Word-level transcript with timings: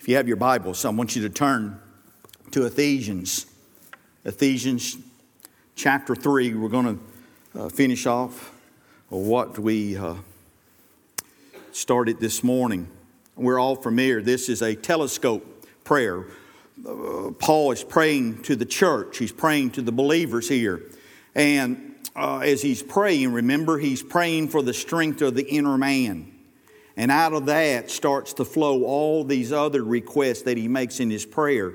If 0.00 0.06
you 0.06 0.14
have 0.14 0.28
your 0.28 0.36
Bibles, 0.36 0.84
I 0.84 0.90
want 0.90 1.16
you 1.16 1.22
to 1.22 1.28
turn 1.28 1.80
to 2.52 2.66
Ephesians. 2.66 3.46
Ephesians 4.24 4.96
chapter 5.74 6.14
3. 6.14 6.54
We're 6.54 6.68
going 6.68 7.00
to 7.54 7.60
uh, 7.60 7.68
finish 7.68 8.06
off 8.06 8.54
what 9.08 9.58
we 9.58 9.96
uh, 9.96 10.14
started 11.72 12.20
this 12.20 12.44
morning. 12.44 12.88
We're 13.34 13.58
all 13.58 13.74
familiar. 13.74 14.22
This 14.22 14.48
is 14.48 14.62
a 14.62 14.76
telescope 14.76 15.66
prayer. 15.82 16.26
Uh, 16.86 17.32
Paul 17.36 17.72
is 17.72 17.82
praying 17.82 18.42
to 18.42 18.54
the 18.54 18.66
church, 18.66 19.18
he's 19.18 19.32
praying 19.32 19.72
to 19.72 19.82
the 19.82 19.92
believers 19.92 20.48
here. 20.48 20.80
And 21.34 21.96
uh, 22.14 22.38
as 22.38 22.62
he's 22.62 22.84
praying, 22.84 23.32
remember, 23.32 23.78
he's 23.78 24.04
praying 24.04 24.48
for 24.50 24.62
the 24.62 24.74
strength 24.74 25.22
of 25.22 25.34
the 25.34 25.46
inner 25.48 25.76
man. 25.76 26.37
And 26.98 27.12
out 27.12 27.32
of 27.32 27.46
that 27.46 27.92
starts 27.92 28.34
to 28.34 28.44
flow 28.44 28.82
all 28.82 29.22
these 29.22 29.52
other 29.52 29.84
requests 29.84 30.42
that 30.42 30.58
he 30.58 30.66
makes 30.66 30.98
in 30.98 31.10
his 31.10 31.24
prayer. 31.24 31.72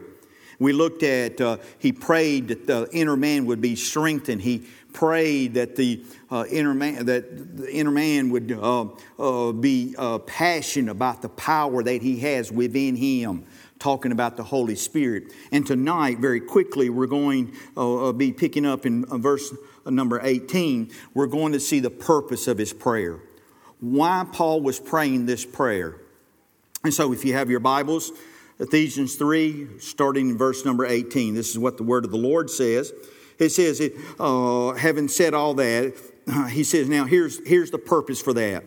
We 0.59 0.73
looked 0.73 1.01
at, 1.01 1.39
uh, 1.39 1.57
he 1.79 1.93
prayed 1.93 2.49
that 2.49 2.67
the 2.67 2.89
inner 2.91 3.15
man 3.15 3.45
would 3.45 3.61
be 3.61 3.77
strengthened. 3.77 4.41
He 4.41 4.67
prayed 4.91 5.53
that 5.53 5.77
the 5.77 6.03
uh, 6.29 6.43
inner 6.51 6.73
man, 6.73 7.05
that 7.05 7.57
the 7.57 7.73
inner 7.73 7.89
man 7.89 8.31
would 8.31 8.51
uh, 8.51 8.87
uh 9.17 9.53
be 9.53 9.95
uh, 9.97 10.19
passionate 10.19 10.91
about 10.91 11.21
the 11.21 11.29
power 11.29 11.81
that 11.81 12.01
he 12.01 12.19
has 12.19 12.51
within 12.51 12.97
him 12.97 13.45
talking 13.79 14.11
about 14.11 14.35
the 14.35 14.43
Holy 14.43 14.75
Spirit. 14.75 15.31
And 15.53 15.65
tonight, 15.65 16.19
very 16.19 16.41
quickly, 16.41 16.89
we're 16.89 17.07
going 17.07 17.53
to 17.75 18.05
uh, 18.07 18.11
be 18.11 18.33
picking 18.33 18.65
up 18.65 18.85
in 18.85 19.05
verse 19.05 19.55
number 19.85 20.19
18. 20.21 20.91
We're 21.13 21.27
going 21.27 21.53
to 21.53 21.61
see 21.61 21.79
the 21.79 21.89
purpose 21.89 22.49
of 22.49 22.57
his 22.57 22.73
prayer 22.73 23.21
why 23.83 24.25
Paul 24.31 24.61
was 24.61 24.79
praying 24.79 25.25
this 25.25 25.43
prayer. 25.43 25.97
And 26.85 26.93
so, 26.93 27.11
if 27.11 27.25
you 27.25 27.33
have 27.33 27.49
your 27.49 27.59
Bibles, 27.59 28.13
Ephesians 28.57 29.15
3, 29.15 29.79
starting 29.79 30.29
in 30.29 30.37
verse 30.37 30.63
number 30.63 30.85
18, 30.85 31.33
this 31.33 31.49
is 31.49 31.59
what 31.59 31.75
the 31.75 31.83
word 31.83 32.05
of 32.05 32.11
the 32.11 32.17
Lord 32.17 32.49
says. 32.49 32.93
It 33.39 33.49
says, 33.49 33.81
uh, 34.21 34.71
having 34.75 35.09
said 35.09 35.33
all 35.33 35.53
that, 35.55 35.95
he 36.49 36.63
says, 36.63 36.87
now 36.87 37.03
here's, 37.03 37.45
here's 37.45 37.71
the 37.71 37.77
purpose 37.77 38.21
for 38.21 38.33
that 38.33 38.63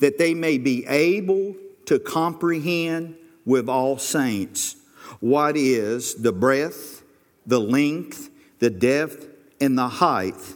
that 0.00 0.16
they 0.16 0.32
may 0.32 0.56
be 0.56 0.86
able 0.86 1.54
to 1.84 1.98
comprehend 1.98 3.16
with 3.44 3.68
all 3.68 3.98
saints 3.98 4.76
what 5.20 5.56
is 5.56 6.14
the 6.16 6.32
breadth, 6.32 7.02
the 7.46 7.60
length, 7.60 8.30
the 8.58 8.70
depth, 8.70 9.26
and 9.60 9.76
the 9.76 9.88
height, 9.88 10.54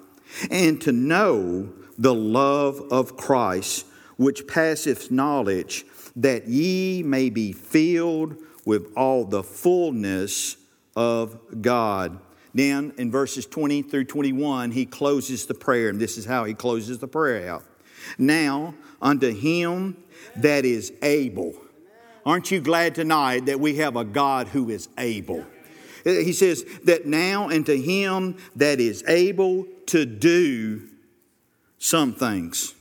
and 0.51 0.81
to 0.81 0.93
know 0.93 1.71
the 1.99 2.15
love 2.15 2.81
of 2.91 3.19
Christ 3.19 3.87
which 4.17 4.47
passeth 4.47 5.11
knowledge, 5.11 5.85
that 6.17 6.47
ye 6.49 7.03
may 7.03 7.31
be 7.31 7.53
filled 7.53 8.37
with 8.65 8.93
all 8.97 9.25
the 9.25 9.43
fullness 9.43 10.57
of 10.97 11.39
God. 11.61 12.19
Then 12.55 12.93
in 12.99 13.11
verses 13.11 13.47
20 13.47 13.83
through 13.83 14.05
21, 14.05 14.71
he 14.71 14.87
closes 14.87 15.47
the 15.47 15.55
prayer, 15.55 15.89
and 15.89 16.01
this 16.01 16.17
is 16.17 16.25
how 16.25 16.45
he 16.45 16.55
closes 16.55 16.99
the 16.99 17.09
prayer 17.09 17.51
out. 17.51 17.65
Now, 18.17 18.75
unto 19.03 19.33
him 19.33 19.97
that 20.37 20.65
is 20.65 20.93
able. 21.03 21.55
Aren't 22.25 22.51
you 22.51 22.61
glad 22.61 22.95
tonight 22.95 23.47
that 23.47 23.61
we 23.61 23.77
have 23.77 23.97
a 23.97 24.05
God 24.05 24.49
who 24.49 24.71
is 24.71 24.89
able? 24.97 25.45
He 26.05 26.33
says 26.33 26.65
that 26.85 27.07
now 27.07 27.51
unto 27.51 27.81
him 27.81 28.37
that 28.57 28.79
is 28.79 29.03
able 29.09 29.67
to 29.87 30.05
do 30.05 30.89
some 31.79 32.15
things 32.15 32.75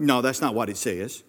no, 0.00 0.22
that's 0.22 0.40
not 0.40 0.54
what 0.54 0.68
it 0.68 0.76
says. 0.76 1.22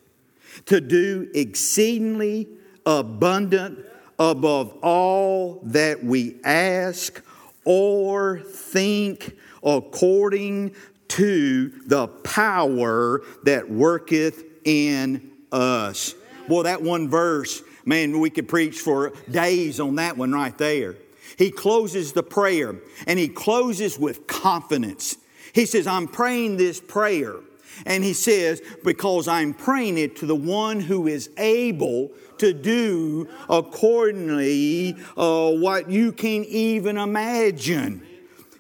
To 0.66 0.80
do 0.80 1.30
exceedingly 1.34 2.48
abundant 2.86 3.86
above 4.20 4.78
all 4.82 5.60
that 5.64 6.04
we 6.04 6.40
ask 6.44 7.22
or 7.66 8.40
think 8.40 9.36
according 9.64 10.76
to 11.10 11.70
the 11.86 12.08
power 12.08 13.22
that 13.44 13.70
worketh 13.70 14.44
in 14.66 15.32
us. 15.52 16.16
Boy, 16.48 16.64
that 16.64 16.82
one 16.82 17.10
verse, 17.10 17.62
man, 17.86 18.20
we 18.20 18.30
could 18.30 18.48
preach 18.48 18.80
for 18.80 19.14
days 19.30 19.80
on 19.80 19.96
that 19.96 20.18
one 20.18 20.32
right 20.32 20.58
there. 20.58 20.96
He 21.38 21.52
closes 21.52 22.14
the 22.14 22.24
prayer 22.24 22.76
and 23.08 23.18
he 23.18 23.28
closes 23.28 23.98
with 23.98 24.28
confidence. 24.28 25.18
He 25.54 25.66
says, 25.66 25.88
I'm 25.88 26.08
praying 26.08 26.58
this 26.58 26.80
prayer 26.80 27.36
and 27.86 28.04
he 28.04 28.14
says, 28.14 28.62
Because 28.84 29.28
I'm 29.28 29.54
praying 29.54 29.98
it 29.98 30.16
to 30.18 30.26
the 30.26 30.36
one 30.36 30.80
who 30.80 31.08
is 31.08 31.30
able 31.38 32.12
to 32.40 32.54
do 32.54 33.28
accordingly 33.50 34.96
uh, 35.16 35.52
what 35.52 35.90
you 35.90 36.12
can 36.12 36.44
even 36.46 36.98
imagine. 36.98 38.06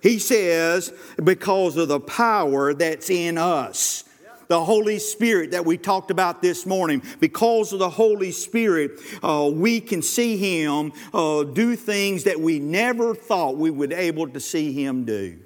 He 0.02 0.19
says, 0.19 0.94
Because 1.23 1.78
of 1.78 1.88
the 1.88 2.00
power 2.00 2.73
that's 2.73 3.09
in 3.09 3.38
us 3.38 4.03
the 4.47 4.63
Holy 4.63 5.00
Spirit 5.00 5.52
that 5.52 5.66
we 5.66 5.78
talked 5.78 6.12
about 6.12 6.41
this 6.41 6.66
morning. 6.66 7.02
Because 7.19 7.73
of 7.73 7.79
the 7.79 7.90
Holy 7.90 8.31
Spirit, 8.31 9.00
uh, 9.23 9.50
we 9.52 9.79
can 9.79 10.02
see 10.02 10.38
Him 10.38 10.91
uh, 11.13 11.44
do 11.44 11.75
things 11.75 12.25
that 12.25 12.40
we 12.40 12.59
never 12.59 13.16
thought 13.16 13.57
we 13.57 13.72
would 13.72 13.90
be 13.90 13.96
able 13.96 14.28
to 14.29 14.40
see 14.40 14.72
Him 14.72 15.06
do. 15.06 15.40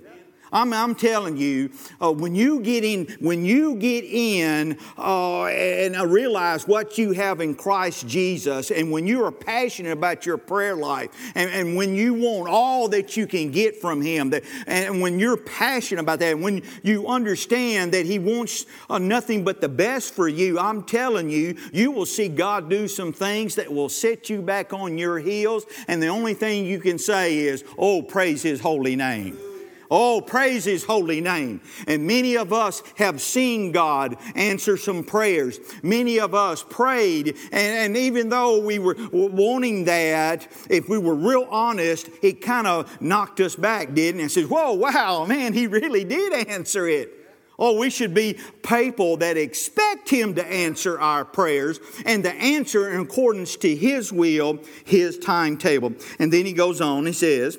I'm, 0.52 0.74
I'm 0.74 0.96
telling 0.96 1.38
you, 1.38 1.72
uh, 2.02 2.12
when 2.12 2.36
you 2.36 2.62
get 2.62 2.84
in, 2.84 3.08
when 3.20 3.44
you 3.44 3.76
get 3.76 4.04
in 4.04 4.78
uh, 4.98 5.46
and 5.46 5.96
realize 6.12 6.68
what 6.68 6.98
you 6.98 7.12
have 7.12 7.42
in 7.42 7.56
Christ 7.56 8.08
Jesus, 8.08 8.72
and 8.72 8.92
when 8.92 9.08
you 9.08 9.24
are 9.26 9.32
passionate 9.32 9.92
about 9.92 10.26
your 10.26 10.38
prayer 10.38 10.76
life, 10.76 11.10
and, 11.36 11.50
and 11.50 11.76
when 11.76 11.96
you 11.96 12.14
want 12.14 12.50
all 12.50 12.88
that 12.90 13.18
you 13.18 13.28
can 13.28 13.52
get 13.52 13.82
from 13.82 14.02
Him, 14.02 14.30
that, 14.30 14.44
and 14.68 15.02
when 15.02 15.20
you're 15.20 15.38
passionate 15.38 16.02
about 16.02 16.20
that, 16.20 16.34
and 16.34 16.42
when 16.42 16.64
you 16.84 17.08
understand 17.08 17.94
that 17.94 18.06
He 18.06 18.20
wants 18.20 18.66
uh, 18.90 18.98
nothing 18.98 19.44
but 19.44 19.62
the 19.62 19.70
best 19.70 20.14
for 20.14 20.28
you, 20.28 20.60
I'm 20.60 20.84
telling 20.84 21.30
you, 21.30 21.58
you 21.74 21.92
will 21.92 22.06
see 22.06 22.28
God 22.28 22.70
do 22.70 22.88
some 22.88 23.12
things 23.12 23.56
that 23.56 23.72
will 23.72 23.90
set 23.90 24.30
you 24.30 24.42
back 24.42 24.74
on 24.74 24.98
your 24.98 25.20
heels, 25.20 25.66
and 25.88 26.02
the 26.02 26.08
only 26.08 26.34
thing 26.34 26.66
you 26.66 26.80
can 26.80 26.98
say 26.98 27.38
is, 27.38 27.64
"Oh, 27.78 28.02
praise 28.02 28.42
His 28.42 28.62
holy 28.62 28.96
name." 28.96 29.47
Oh, 29.90 30.22
praise 30.22 30.66
His 30.66 30.84
holy 30.84 31.22
name. 31.22 31.62
And 31.88 32.06
many 32.06 32.36
of 32.36 32.52
us 32.52 32.84
have 32.98 33.22
seen 33.22 33.72
God 33.72 34.18
answer 34.36 34.78
some 34.78 35.04
prayers. 35.04 35.60
Many 35.82 36.20
of 36.20 36.34
us 36.34 36.64
prayed, 36.64 37.38
and, 37.52 37.96
and 37.96 37.98
even 37.98 38.30
though 38.30 38.60
we 38.60 38.80
were 38.80 38.96
wanting 39.12 39.86
that, 39.86 40.48
if 40.70 40.90
we 40.90 40.98
were 40.98 41.16
real 41.16 41.48
honest, 41.50 42.10
it 42.22 42.42
kind 42.42 42.68
of 42.68 43.02
knocked 43.02 43.40
us 43.40 43.56
back, 43.56 43.94
didn't 43.94 44.20
it? 44.20 44.24
And 44.24 44.32
says, 44.32 44.48
Whoa, 44.48 44.74
wow, 44.74 45.26
man, 45.26 45.54
He 45.54 45.68
really 45.68 46.04
did 46.04 46.48
answer 46.48 46.88
it. 46.88 47.14
Oh, 47.60 47.80
we 47.80 47.90
should 47.90 48.14
be 48.14 48.38
people 48.62 49.18
that 49.18 49.36
expect 49.36 50.10
Him 50.10 50.36
to 50.36 50.46
answer 50.46 51.00
our 51.00 51.26
prayers 51.26 51.80
and 52.06 52.24
to 52.24 52.32
answer 52.32 52.92
in 52.92 53.00
accordance 53.00 53.56
to 53.58 53.76
His 53.76 54.12
will, 54.12 54.60
His 54.86 55.18
timetable. 55.18 55.94
And 56.20 56.32
then 56.32 56.46
He 56.46 56.54
goes 56.54 56.82
on, 56.82 57.06
He 57.06 57.14
says, 57.14 57.58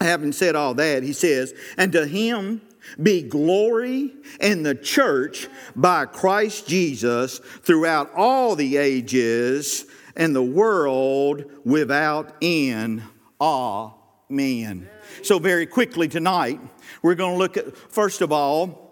having 0.00 0.32
said 0.32 0.56
all 0.56 0.74
that, 0.74 1.02
he 1.02 1.12
says, 1.12 1.54
And 1.76 1.92
to 1.92 2.06
him 2.06 2.62
be 3.02 3.22
glory 3.22 4.12
in 4.40 4.62
the 4.62 4.74
church 4.74 5.48
by 5.76 6.06
Christ 6.06 6.66
Jesus 6.68 7.38
throughout 7.38 8.10
all 8.14 8.56
the 8.56 8.76
ages 8.76 9.86
and 10.16 10.34
the 10.34 10.42
world 10.42 11.44
without 11.64 12.34
end. 12.42 13.02
Amen. 13.40 14.88
So, 15.22 15.38
very 15.38 15.66
quickly 15.66 16.08
tonight, 16.08 16.60
we're 17.02 17.14
going 17.14 17.34
to 17.34 17.38
look 17.38 17.56
at, 17.56 17.76
first 17.76 18.20
of 18.20 18.32
all, 18.32 18.88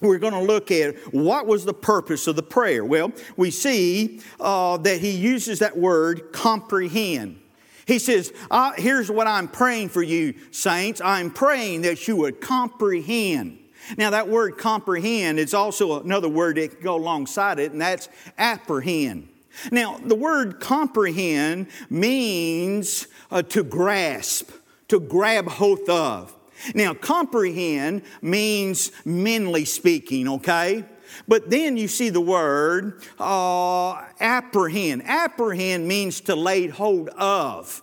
we're 0.00 0.18
going 0.18 0.34
to 0.34 0.42
look 0.42 0.70
at 0.70 0.96
what 1.14 1.46
was 1.46 1.64
the 1.64 1.74
purpose 1.74 2.26
of 2.26 2.36
the 2.36 2.42
prayer. 2.42 2.84
Well, 2.84 3.12
we 3.36 3.50
see 3.50 4.20
uh, 4.38 4.76
that 4.78 5.00
he 5.00 5.10
uses 5.12 5.60
that 5.60 5.76
word 5.76 6.32
comprehend. 6.32 7.40
He 7.86 7.98
says, 7.98 8.32
uh, 8.50 8.72
Here's 8.76 9.10
what 9.10 9.26
I'm 9.26 9.48
praying 9.48 9.90
for 9.90 10.02
you, 10.02 10.34
saints. 10.50 11.00
I'm 11.02 11.30
praying 11.30 11.82
that 11.82 12.06
you 12.06 12.16
would 12.16 12.40
comprehend. 12.40 13.58
Now, 13.96 14.10
that 14.10 14.28
word 14.28 14.58
comprehend 14.58 15.38
is 15.38 15.54
also 15.54 16.02
another 16.02 16.28
word 16.28 16.56
that 16.56 16.72
can 16.72 16.80
go 16.82 16.96
alongside 16.96 17.60
it, 17.60 17.70
and 17.70 17.80
that's 17.80 18.08
apprehend. 18.36 19.28
Now, 19.70 19.98
the 19.98 20.16
word 20.16 20.60
comprehend 20.60 21.68
means 21.88 23.06
uh, 23.30 23.42
to 23.42 23.62
grasp, 23.62 24.50
to 24.88 24.98
grab 24.98 25.46
hold 25.46 25.88
of. 25.88 26.34
Now, 26.74 26.94
comprehend 26.94 28.02
means 28.20 28.90
mentally 29.04 29.64
speaking, 29.64 30.28
okay? 30.28 30.84
But 31.28 31.50
then 31.50 31.76
you 31.76 31.88
see 31.88 32.08
the 32.08 32.20
word 32.20 33.02
uh, 33.18 34.02
apprehend. 34.20 35.02
Apprehend 35.04 35.86
means 35.86 36.20
to 36.22 36.34
lay 36.34 36.66
hold 36.66 37.08
of. 37.10 37.82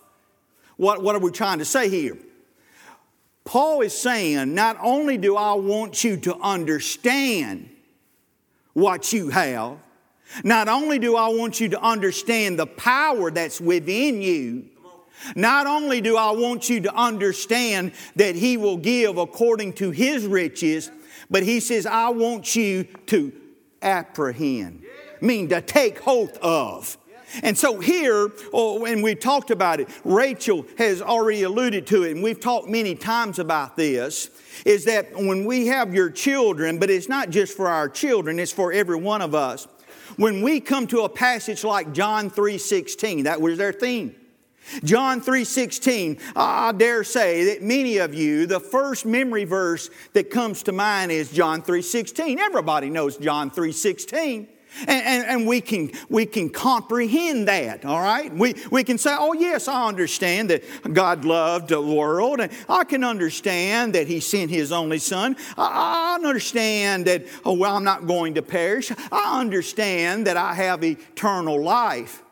What, 0.76 1.02
what 1.02 1.14
are 1.14 1.20
we 1.20 1.30
trying 1.30 1.58
to 1.58 1.64
say 1.64 1.88
here? 1.88 2.18
Paul 3.44 3.82
is 3.82 3.96
saying, 3.96 4.54
not 4.54 4.76
only 4.82 5.18
do 5.18 5.36
I 5.36 5.54
want 5.54 6.02
you 6.02 6.16
to 6.18 6.36
understand 6.36 7.70
what 8.72 9.12
you 9.12 9.28
have, 9.28 9.78
Not 10.42 10.68
only 10.68 10.98
do 10.98 11.16
I 11.16 11.28
want 11.28 11.60
you 11.60 11.68
to 11.70 11.80
understand 11.80 12.58
the 12.58 12.66
power 12.66 13.30
that's 13.30 13.60
within 13.60 14.20
you, 14.20 14.64
not 15.36 15.66
only 15.66 16.00
do 16.00 16.16
I 16.16 16.32
want 16.32 16.68
you 16.68 16.80
to 16.80 16.94
understand 16.94 17.92
that 18.16 18.34
He 18.34 18.56
will 18.56 18.76
give 18.76 19.16
according 19.16 19.74
to 19.74 19.90
His 19.90 20.26
riches, 20.26 20.90
but 21.30 21.42
He 21.42 21.60
says, 21.60 21.86
I 21.86 22.08
want 22.10 22.56
you 22.56 22.84
to 23.06 23.32
apprehend, 23.82 24.84
mean 25.20 25.48
to 25.48 25.60
take 25.60 26.00
hold 26.00 26.30
of. 26.42 26.96
And 27.42 27.58
so 27.58 27.80
here, 27.80 28.30
oh, 28.52 28.78
we 28.78 29.14
talked 29.16 29.50
about 29.50 29.80
it, 29.80 29.88
Rachel 30.04 30.64
has 30.78 31.02
already 31.02 31.42
alluded 31.42 31.86
to 31.88 32.04
it, 32.04 32.12
and 32.12 32.22
we've 32.22 32.38
talked 32.38 32.68
many 32.68 32.94
times 32.94 33.40
about 33.40 33.76
this, 33.76 34.30
is 34.64 34.84
that 34.84 35.12
when 35.16 35.44
we 35.44 35.66
have 35.66 35.92
your 35.92 36.10
children, 36.10 36.78
but 36.78 36.90
it's 36.90 37.08
not 37.08 37.30
just 37.30 37.56
for 37.56 37.68
our 37.68 37.88
children, 37.88 38.38
it's 38.38 38.52
for 38.52 38.72
every 38.72 38.96
one 38.96 39.20
of 39.20 39.34
us. 39.34 39.66
When 40.16 40.42
we 40.42 40.60
come 40.60 40.86
to 40.88 41.00
a 41.00 41.08
passage 41.08 41.64
like 41.64 41.92
John 41.92 42.30
3:16, 42.30 43.24
that 43.24 43.40
was 43.40 43.58
their 43.58 43.72
theme. 43.72 44.14
John 44.82 45.20
3:16, 45.20 46.18
I 46.36 46.72
dare 46.72 47.04
say 47.04 47.44
that 47.44 47.62
many 47.62 47.98
of 47.98 48.14
you, 48.14 48.46
the 48.46 48.60
first 48.60 49.06
memory 49.06 49.44
verse 49.44 49.90
that 50.12 50.30
comes 50.30 50.62
to 50.64 50.72
mind 50.72 51.12
is 51.12 51.30
John 51.30 51.62
3:16. 51.62 52.38
Everybody 52.38 52.90
knows 52.90 53.16
John 53.16 53.50
3:16. 53.50 54.48
And, 54.80 54.90
and, 54.90 55.26
and, 55.26 55.46
we, 55.46 55.60
can, 55.60 55.92
we 56.08 56.26
can 56.26 56.50
comprehend 56.50 57.46
that, 57.46 57.84
all 57.84 58.00
right? 58.00 58.34
We, 58.34 58.56
we 58.72 58.82
can 58.82 58.98
say, 58.98 59.14
oh, 59.16 59.32
yes, 59.32 59.68
I 59.68 59.86
understand 59.86 60.50
that 60.50 60.64
God 60.92 61.24
loved 61.24 61.68
the 61.68 61.80
world, 61.80 62.40
and 62.40 62.52
I 62.68 62.82
can 62.82 63.04
understand 63.04 63.94
that 63.94 64.08
He 64.08 64.18
sent 64.18 64.50
His 64.50 64.72
only 64.72 64.98
Son. 64.98 65.36
I, 65.56 66.12
I 66.12 66.14
understand 66.16 67.06
that, 67.06 67.24
oh, 67.44 67.52
well, 67.52 67.76
I'm 67.76 67.84
not 67.84 68.08
going 68.08 68.34
to 68.34 68.42
perish. 68.42 68.90
I 69.12 69.40
understand 69.40 70.26
that 70.26 70.36
I 70.36 70.54
have 70.54 70.82
eternal 70.82 71.62
life. 71.62 72.23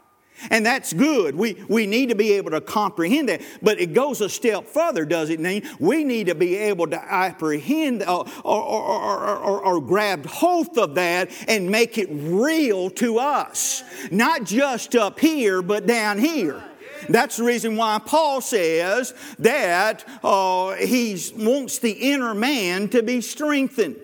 And 0.51 0.65
that's 0.65 0.93
good. 0.93 1.35
We, 1.35 1.63
we 1.69 1.87
need 1.87 2.09
to 2.09 2.15
be 2.15 2.33
able 2.33 2.51
to 2.53 2.61
comprehend 2.61 3.29
that. 3.29 3.43
But 3.61 3.81
it 3.81 3.93
goes 3.93 4.21
a 4.21 4.29
step 4.29 4.67
further, 4.67 5.05
does 5.05 5.31
it, 5.31 5.41
Name? 5.41 5.63
We 5.79 6.05
need 6.05 6.27
to 6.27 6.35
be 6.35 6.57
able 6.57 6.87
to 6.89 7.03
apprehend 7.03 8.03
or, 8.03 8.27
or, 8.45 8.63
or, 8.63 9.37
or, 9.39 9.65
or 9.65 9.81
grab 9.81 10.27
hold 10.27 10.77
of 10.79 10.95
that 10.95 11.31
and 11.49 11.71
make 11.71 11.99
it 11.99 12.09
real 12.11 12.91
to 12.91 13.19
us. 13.19 13.83
Not 14.11 14.45
just 14.45 14.95
up 14.95 15.19
here, 15.19 15.63
but 15.63 15.87
down 15.87 16.19
here. 16.19 16.63
That's 17.09 17.37
the 17.37 17.45
reason 17.45 17.77
why 17.77 18.01
Paul 18.05 18.41
says 18.41 19.15
that 19.41 20.05
uh, 20.23 20.75
he 20.75 21.19
wants 21.37 21.79
the 21.79 21.91
inner 21.91 22.35
man 22.35 22.89
to 22.91 23.03
be 23.03 23.21
strengthened. 23.21 23.97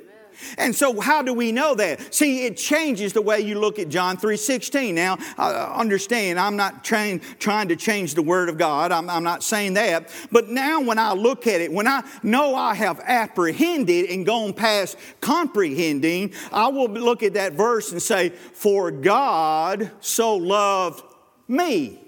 And 0.56 0.74
so 0.74 1.00
how 1.00 1.22
do 1.22 1.34
we 1.34 1.52
know 1.52 1.74
that? 1.74 2.14
See, 2.14 2.46
it 2.46 2.56
changes 2.56 3.12
the 3.12 3.22
way 3.22 3.40
you 3.40 3.58
look 3.58 3.78
at 3.78 3.88
John 3.88 4.16
3.16. 4.16 4.94
Now, 4.94 5.18
uh, 5.36 5.72
understand, 5.74 6.38
I'm 6.38 6.56
not 6.56 6.84
trying, 6.84 7.20
trying 7.38 7.68
to 7.68 7.76
change 7.76 8.14
the 8.14 8.22
Word 8.22 8.48
of 8.48 8.58
God. 8.58 8.92
I'm, 8.92 9.10
I'm 9.10 9.24
not 9.24 9.42
saying 9.42 9.74
that. 9.74 10.10
But 10.30 10.48
now 10.48 10.80
when 10.80 10.98
I 10.98 11.12
look 11.12 11.46
at 11.46 11.60
it, 11.60 11.72
when 11.72 11.86
I 11.86 12.02
know 12.22 12.54
I 12.54 12.74
have 12.74 13.00
apprehended 13.00 14.10
and 14.10 14.24
gone 14.24 14.52
past 14.52 14.96
comprehending, 15.20 16.32
I 16.52 16.68
will 16.68 16.88
look 16.88 17.22
at 17.22 17.34
that 17.34 17.54
verse 17.54 17.92
and 17.92 18.00
say, 18.00 18.30
For 18.30 18.90
God 18.90 19.90
so 20.00 20.36
loved 20.36 21.02
me. 21.46 22.00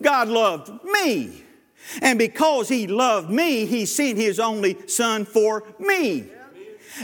God 0.00 0.28
loved 0.28 0.84
me. 0.84 1.44
And 2.00 2.18
because 2.18 2.68
He 2.68 2.86
loved 2.86 3.30
me, 3.30 3.66
He 3.66 3.86
sent 3.86 4.18
His 4.18 4.40
only 4.40 4.86
Son 4.88 5.24
for 5.24 5.64
me. 5.78 6.26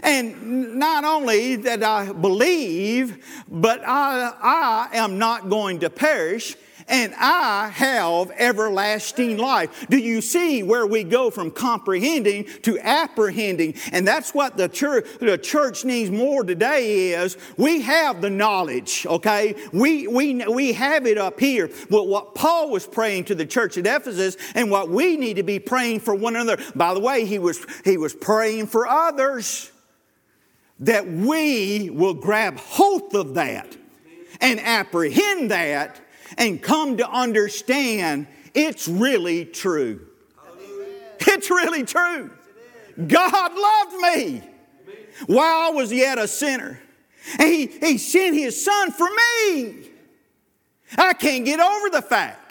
And 0.02 0.76
not 0.76 1.04
only 1.04 1.56
that 1.56 1.82
I 1.82 2.12
believe, 2.12 3.24
but 3.48 3.82
I, 3.84 4.32
I 4.92 4.96
am 4.96 5.18
not 5.18 5.48
going 5.48 5.80
to 5.80 5.90
perish 5.90 6.56
and 6.88 7.14
I 7.16 7.68
have 7.68 8.30
everlasting 8.36 9.36
life. 9.36 9.86
Do 9.88 9.98
you 9.98 10.20
see 10.20 10.62
where 10.62 10.86
we 10.86 11.04
go 11.04 11.30
from 11.30 11.50
comprehending 11.50 12.44
to 12.62 12.78
apprehending? 12.80 13.74
And 13.92 14.08
that's 14.08 14.34
what 14.34 14.56
the 14.56 14.68
church, 14.68 15.06
the 15.20 15.38
church 15.38 15.84
needs 15.84 16.10
more 16.10 16.44
today 16.44 17.12
is 17.12 17.36
we 17.56 17.82
have 17.82 18.20
the 18.20 18.30
knowledge, 18.30 19.06
okay? 19.06 19.54
We, 19.72 20.06
we, 20.06 20.46
we 20.46 20.72
have 20.72 21.06
it 21.06 21.18
up 21.18 21.38
here. 21.38 21.70
But 21.90 22.08
what 22.08 22.34
Paul 22.34 22.70
was 22.70 22.86
praying 22.86 23.24
to 23.24 23.34
the 23.34 23.46
church 23.46 23.76
at 23.76 23.86
Ephesus 23.86 24.36
and 24.54 24.70
what 24.70 24.88
we 24.88 25.16
need 25.16 25.34
to 25.34 25.42
be 25.42 25.58
praying 25.58 26.00
for 26.00 26.14
one 26.14 26.36
another. 26.36 26.62
By 26.74 26.94
the 26.94 27.00
way, 27.00 27.26
he 27.26 27.38
was, 27.38 27.64
he 27.84 27.96
was 27.98 28.14
praying 28.14 28.68
for 28.68 28.86
others 28.86 29.70
that 30.80 31.08
we 31.08 31.90
will 31.90 32.14
grab 32.14 32.58
hold 32.58 33.14
of 33.14 33.34
that 33.34 33.76
and 34.40 34.60
apprehend 34.60 35.50
that 35.50 36.00
and 36.36 36.62
come 36.62 36.96
to 36.98 37.08
understand 37.08 38.26
it's 38.54 38.88
really 38.88 39.44
true. 39.44 40.06
It's 41.20 41.50
really 41.50 41.84
true. 41.84 42.30
God 43.06 43.52
loved 43.54 44.16
me 44.16 44.42
while 45.26 45.68
I 45.68 45.70
was 45.70 45.92
yet 45.92 46.18
a 46.18 46.28
sinner. 46.28 46.80
And 47.38 47.48
he, 47.48 47.66
he 47.66 47.98
sent 47.98 48.36
His 48.36 48.62
Son 48.64 48.90
for 48.90 49.06
me. 49.06 49.90
I 50.96 51.12
can't 51.12 51.44
get 51.44 51.60
over 51.60 51.90
the 51.90 52.02
fact 52.02 52.47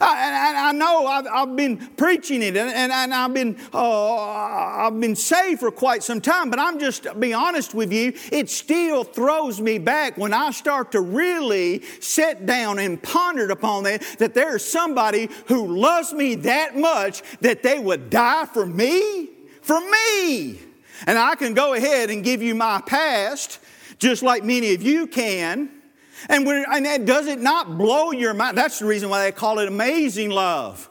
I, 0.00 0.68
I, 0.68 0.72
know 0.72 1.06
I've, 1.06 1.26
I've, 1.26 1.56
been 1.56 1.78
preaching 1.96 2.42
it 2.42 2.56
and, 2.56 2.70
and, 2.70 2.92
and 2.92 3.14
I've, 3.14 3.34
been, 3.34 3.56
uh, 3.72 4.86
I've 4.86 5.00
been 5.00 5.16
saved 5.16 5.60
for 5.60 5.70
quite 5.70 6.02
some 6.02 6.20
time, 6.20 6.50
but 6.50 6.58
I'm 6.58 6.78
just, 6.78 7.06
be 7.18 7.32
honest 7.32 7.74
with 7.74 7.92
you, 7.92 8.12
it 8.30 8.50
still 8.50 9.04
throws 9.04 9.60
me 9.60 9.78
back 9.78 10.16
when 10.16 10.32
I 10.32 10.50
start 10.50 10.92
to 10.92 11.00
really 11.00 11.82
sit 12.00 12.46
down 12.46 12.78
and 12.78 13.02
ponder 13.02 13.50
upon 13.50 13.84
that, 13.84 14.02
that 14.18 14.34
there's 14.34 14.64
somebody 14.64 15.28
who 15.46 15.66
loves 15.66 16.12
me 16.12 16.34
that 16.36 16.76
much 16.76 17.22
that 17.40 17.62
they 17.62 17.78
would 17.78 18.10
die 18.10 18.46
for 18.46 18.66
me, 18.66 19.30
for 19.62 19.80
me. 19.80 20.58
And 21.06 21.18
I 21.18 21.34
can 21.34 21.54
go 21.54 21.72
ahead 21.74 22.10
and 22.10 22.22
give 22.22 22.42
you 22.42 22.54
my 22.54 22.80
past, 22.82 23.58
just 23.98 24.22
like 24.22 24.44
many 24.44 24.74
of 24.74 24.82
you 24.82 25.06
can. 25.06 25.70
And, 26.28 26.46
when, 26.46 26.64
and 26.70 26.84
that, 26.86 27.06
does 27.06 27.26
it 27.26 27.40
not 27.40 27.78
blow 27.78 28.12
your 28.12 28.34
mind? 28.34 28.56
That's 28.56 28.78
the 28.78 28.86
reason 28.86 29.08
why 29.08 29.24
they 29.24 29.32
call 29.32 29.58
it 29.58 29.68
amazing 29.68 30.30
love. 30.30 30.88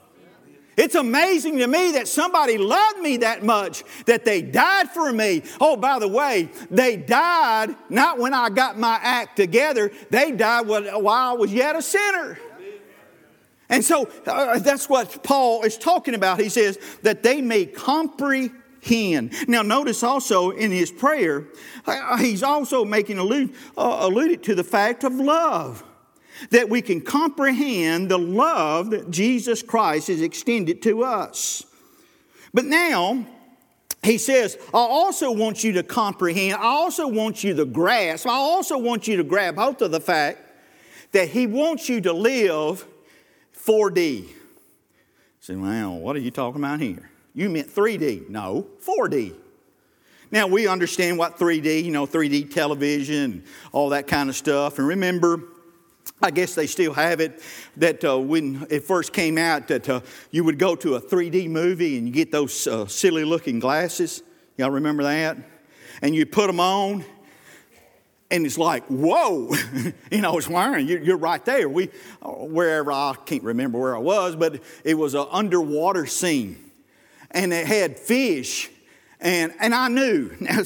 It's 0.77 0.95
amazing 0.95 1.57
to 1.57 1.67
me 1.67 1.91
that 1.91 2.07
somebody 2.07 2.57
loved 2.57 2.99
me 2.99 3.17
that 3.17 3.43
much 3.43 3.83
that 4.05 4.23
they 4.23 4.41
died 4.41 4.89
for 4.89 5.11
me. 5.11 5.43
Oh, 5.59 5.75
by 5.75 5.99
the 5.99 6.07
way, 6.07 6.49
they 6.71 6.95
died 6.95 7.75
not 7.89 8.17
when 8.17 8.33
I 8.33 8.49
got 8.49 8.79
my 8.79 8.97
act 9.01 9.35
together, 9.35 9.91
they 10.09 10.31
died 10.31 10.67
while 10.67 11.07
I 11.07 11.33
was 11.33 11.53
yet 11.53 11.75
a 11.75 11.81
sinner. 11.81 12.39
And 13.67 13.83
so 13.83 14.09
uh, 14.25 14.57
that's 14.59 14.87
what 14.87 15.21
Paul 15.21 15.63
is 15.63 15.77
talking 15.77 16.15
about. 16.15 16.39
He 16.39 16.49
says 16.49 16.79
that 17.03 17.23
they 17.23 17.41
may 17.41 17.65
comprehend 17.65 18.58
hen. 18.83 19.31
Now, 19.47 19.61
notice 19.61 20.03
also 20.03 20.51
in 20.51 20.71
his 20.71 20.91
prayer, 20.91 21.47
uh, 21.85 22.17
he's 22.17 22.43
also 22.43 22.85
making 22.85 23.17
allude, 23.17 23.53
uh, 23.77 23.97
alluded 24.01 24.43
to 24.43 24.55
the 24.55 24.63
fact 24.63 25.03
of 25.03 25.13
love. 25.13 25.83
That 26.51 26.69
we 26.69 26.81
can 26.81 27.01
comprehend 27.01 28.09
the 28.09 28.17
love 28.17 28.91
that 28.91 29.11
Jesus 29.11 29.61
Christ 29.61 30.07
has 30.07 30.21
extended 30.21 30.81
to 30.83 31.03
us. 31.03 31.65
But 32.53 32.65
now, 32.65 33.25
he 34.03 34.17
says, 34.17 34.57
I 34.73 34.77
also 34.77 35.31
want 35.31 35.63
you 35.63 35.73
to 35.73 35.83
comprehend, 35.83 36.55
I 36.55 36.67
also 36.67 37.07
want 37.07 37.43
you 37.43 37.53
to 37.55 37.65
grasp, 37.65 38.25
I 38.25 38.31
also 38.31 38.77
want 38.77 39.07
you 39.07 39.17
to 39.17 39.23
grab 39.23 39.57
hold 39.57 39.81
of 39.81 39.91
the 39.91 39.99
fact 39.99 40.39
that 41.11 41.27
he 41.27 41.47
wants 41.47 41.89
you 41.89 41.99
to 42.01 42.13
live 42.13 42.85
4D. 43.53 44.29
Say, 45.41 45.55
well, 45.55 45.97
what 45.97 46.15
are 46.15 46.19
you 46.19 46.31
talking 46.31 46.61
about 46.61 46.79
here? 46.79 47.08
You 47.33 47.49
meant 47.49 47.73
3D. 47.73 48.29
No, 48.29 48.67
4D. 48.85 49.35
Now, 50.31 50.45
we 50.45 50.67
understand 50.67 51.17
what 51.17 51.39
3D, 51.39 51.83
you 51.83 51.91
know, 51.91 52.05
3D 52.05 52.53
television, 52.53 53.43
all 53.71 53.89
that 53.89 54.07
kind 54.07 54.29
of 54.29 54.35
stuff. 54.35 54.77
And 54.77 54.87
remember, 54.87 55.41
I 56.21 56.29
guess 56.29 56.53
they 56.53 56.67
still 56.67 56.93
have 56.93 57.19
it 57.19 57.41
that 57.77 58.03
uh, 58.03 58.19
when 58.19 58.67
it 58.69 58.83
first 58.83 59.11
came 59.11 59.37
out, 59.37 59.67
that 59.69 59.89
uh, 59.89 60.01
you 60.29 60.43
would 60.43 60.59
go 60.59 60.75
to 60.75 60.95
a 60.95 61.01
3D 61.01 61.49
movie 61.49 61.97
and 61.97 62.07
you 62.07 62.13
get 62.13 62.31
those 62.31 62.67
uh, 62.67 62.85
silly 62.85 63.23
looking 63.23 63.59
glasses. 63.59 64.21
Y'all 64.57 64.69
remember 64.69 65.03
that? 65.03 65.37
And 66.01 66.13
you 66.13 66.25
put 66.25 66.47
them 66.47 66.59
on, 66.59 67.03
and 68.29 68.45
it's 68.45 68.57
like, 68.57 68.85
whoa, 68.87 69.51
you 70.11 70.21
know, 70.21 70.37
it's 70.37 70.47
wearing, 70.47 70.87
you're 70.87 71.17
right 71.17 71.43
there. 71.43 71.67
We, 71.67 71.89
uh, 72.21 72.29
wherever, 72.29 72.91
I 72.91 73.15
can't 73.25 73.43
remember 73.43 73.79
where 73.79 73.95
I 73.95 73.99
was, 73.99 74.35
but 74.35 74.61
it 74.83 74.93
was 74.93 75.15
an 75.15 75.25
underwater 75.31 76.05
scene 76.05 76.68
and 77.31 77.53
it 77.53 77.67
had 77.67 77.99
fish. 77.99 78.69
And, 79.19 79.53
and 79.59 79.75
I 79.75 79.89
knew, 79.89 80.35
now 80.39 80.61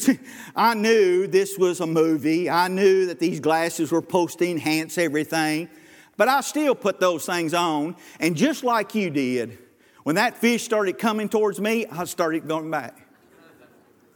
I 0.55 0.73
knew 0.73 1.27
this 1.27 1.57
was 1.57 1.79
a 1.79 1.87
movie. 1.87 2.49
I 2.49 2.67
knew 2.67 3.07
that 3.07 3.19
these 3.19 3.39
glasses 3.39 3.91
were 3.91 4.01
supposed 4.01 4.39
to 4.39 4.49
enhance 4.49 4.97
everything. 4.97 5.69
But 6.15 6.27
I 6.27 6.41
still 6.41 6.75
put 6.75 6.99
those 6.99 7.25
things 7.25 7.53
on. 7.53 7.95
And 8.19 8.35
just 8.35 8.63
like 8.63 8.93
you 8.93 9.09
did, 9.09 9.57
when 10.03 10.15
that 10.15 10.37
fish 10.37 10.63
started 10.63 10.99
coming 10.99 11.29
towards 11.29 11.59
me, 11.59 11.85
I 11.87 12.05
started 12.05 12.47
going 12.47 12.69
back. 12.69 12.99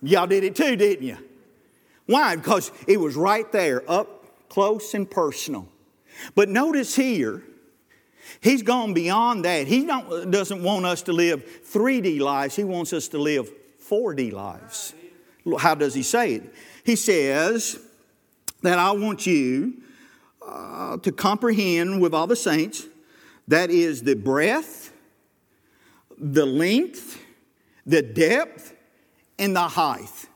Y'all 0.01 0.27
did 0.27 0.43
it 0.43 0.55
too, 0.55 0.75
didn't 0.75 1.05
you? 1.05 1.17
Why? 2.05 2.35
Because 2.35 2.71
it 2.87 2.99
was 2.99 3.15
right 3.15 3.51
there, 3.51 3.89
up 3.89 4.49
close 4.49 4.93
and 4.93 5.09
personal. 5.09 5.67
But 6.35 6.49
notice 6.49 6.95
here, 6.95 7.43
he's 8.41 8.61
gone 8.63 8.93
beyond 8.93 9.45
that. 9.45 9.67
He 9.67 9.85
doesn't 9.85 10.63
want 10.63 10.85
us 10.85 11.03
to 11.03 11.13
live 11.13 11.45
3D 11.71 12.19
lives, 12.19 12.55
he 12.55 12.63
wants 12.63 12.93
us 12.93 13.07
to 13.09 13.17
live 13.17 13.51
4D 13.89 14.31
lives. 14.31 14.93
How 15.59 15.75
does 15.75 15.93
he 15.93 16.03
say 16.03 16.35
it? 16.35 16.53
He 16.83 16.95
says 16.95 17.79
that 18.61 18.79
I 18.79 18.91
want 18.91 19.25
you 19.25 19.81
uh, 20.45 20.97
to 20.97 21.11
comprehend 21.11 22.01
with 22.01 22.13
all 22.13 22.27
the 22.27 22.35
saints 22.35 22.85
that 23.47 23.69
is 23.69 24.03
the 24.03 24.15
breadth, 24.15 24.91
the 26.17 26.45
length, 26.45 27.21
the 27.85 28.01
depth, 28.01 28.73
and 29.39 29.55
the 29.55 29.67
height. 29.67 30.27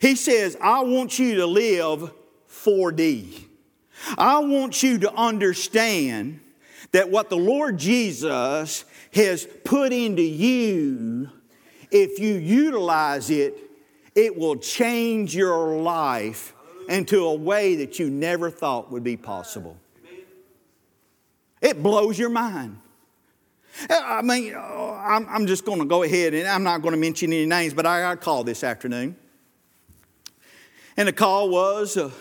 He 0.00 0.16
says, 0.16 0.56
I 0.60 0.80
want 0.80 1.18
you 1.18 1.36
to 1.36 1.46
live 1.46 2.12
4D. 2.50 3.44
I 4.18 4.38
want 4.40 4.82
you 4.82 4.98
to 4.98 5.14
understand 5.14 6.40
that 6.94 7.10
what 7.10 7.28
the 7.28 7.36
Lord 7.36 7.76
Jesus 7.76 8.84
has 9.12 9.48
put 9.64 9.92
into 9.92 10.22
you, 10.22 11.28
if 11.90 12.20
you 12.20 12.34
utilize 12.34 13.30
it, 13.30 13.58
it 14.14 14.38
will 14.38 14.54
change 14.54 15.34
your 15.34 15.76
life 15.76 16.54
into 16.88 17.24
a 17.24 17.34
way 17.34 17.74
that 17.74 17.98
you 17.98 18.08
never 18.08 18.48
thought 18.48 18.92
would 18.92 19.02
be 19.02 19.16
possible. 19.16 19.76
It 21.60 21.82
blows 21.82 22.16
your 22.16 22.28
mind. 22.28 22.78
I 23.90 24.22
mean, 24.22 24.54
I'm 24.56 25.48
just 25.48 25.64
going 25.64 25.80
to 25.80 25.86
go 25.86 26.04
ahead 26.04 26.32
and 26.32 26.46
I'm 26.46 26.62
not 26.62 26.80
going 26.80 26.94
to 26.94 27.00
mention 27.00 27.32
any 27.32 27.44
names, 27.44 27.74
but 27.74 27.86
I 27.86 28.02
got 28.02 28.12
a 28.12 28.16
call 28.18 28.44
this 28.44 28.62
afternoon. 28.62 29.16
And 30.96 31.08
the 31.08 31.12
call 31.12 31.48
was 31.48 31.96
a, 31.96 32.12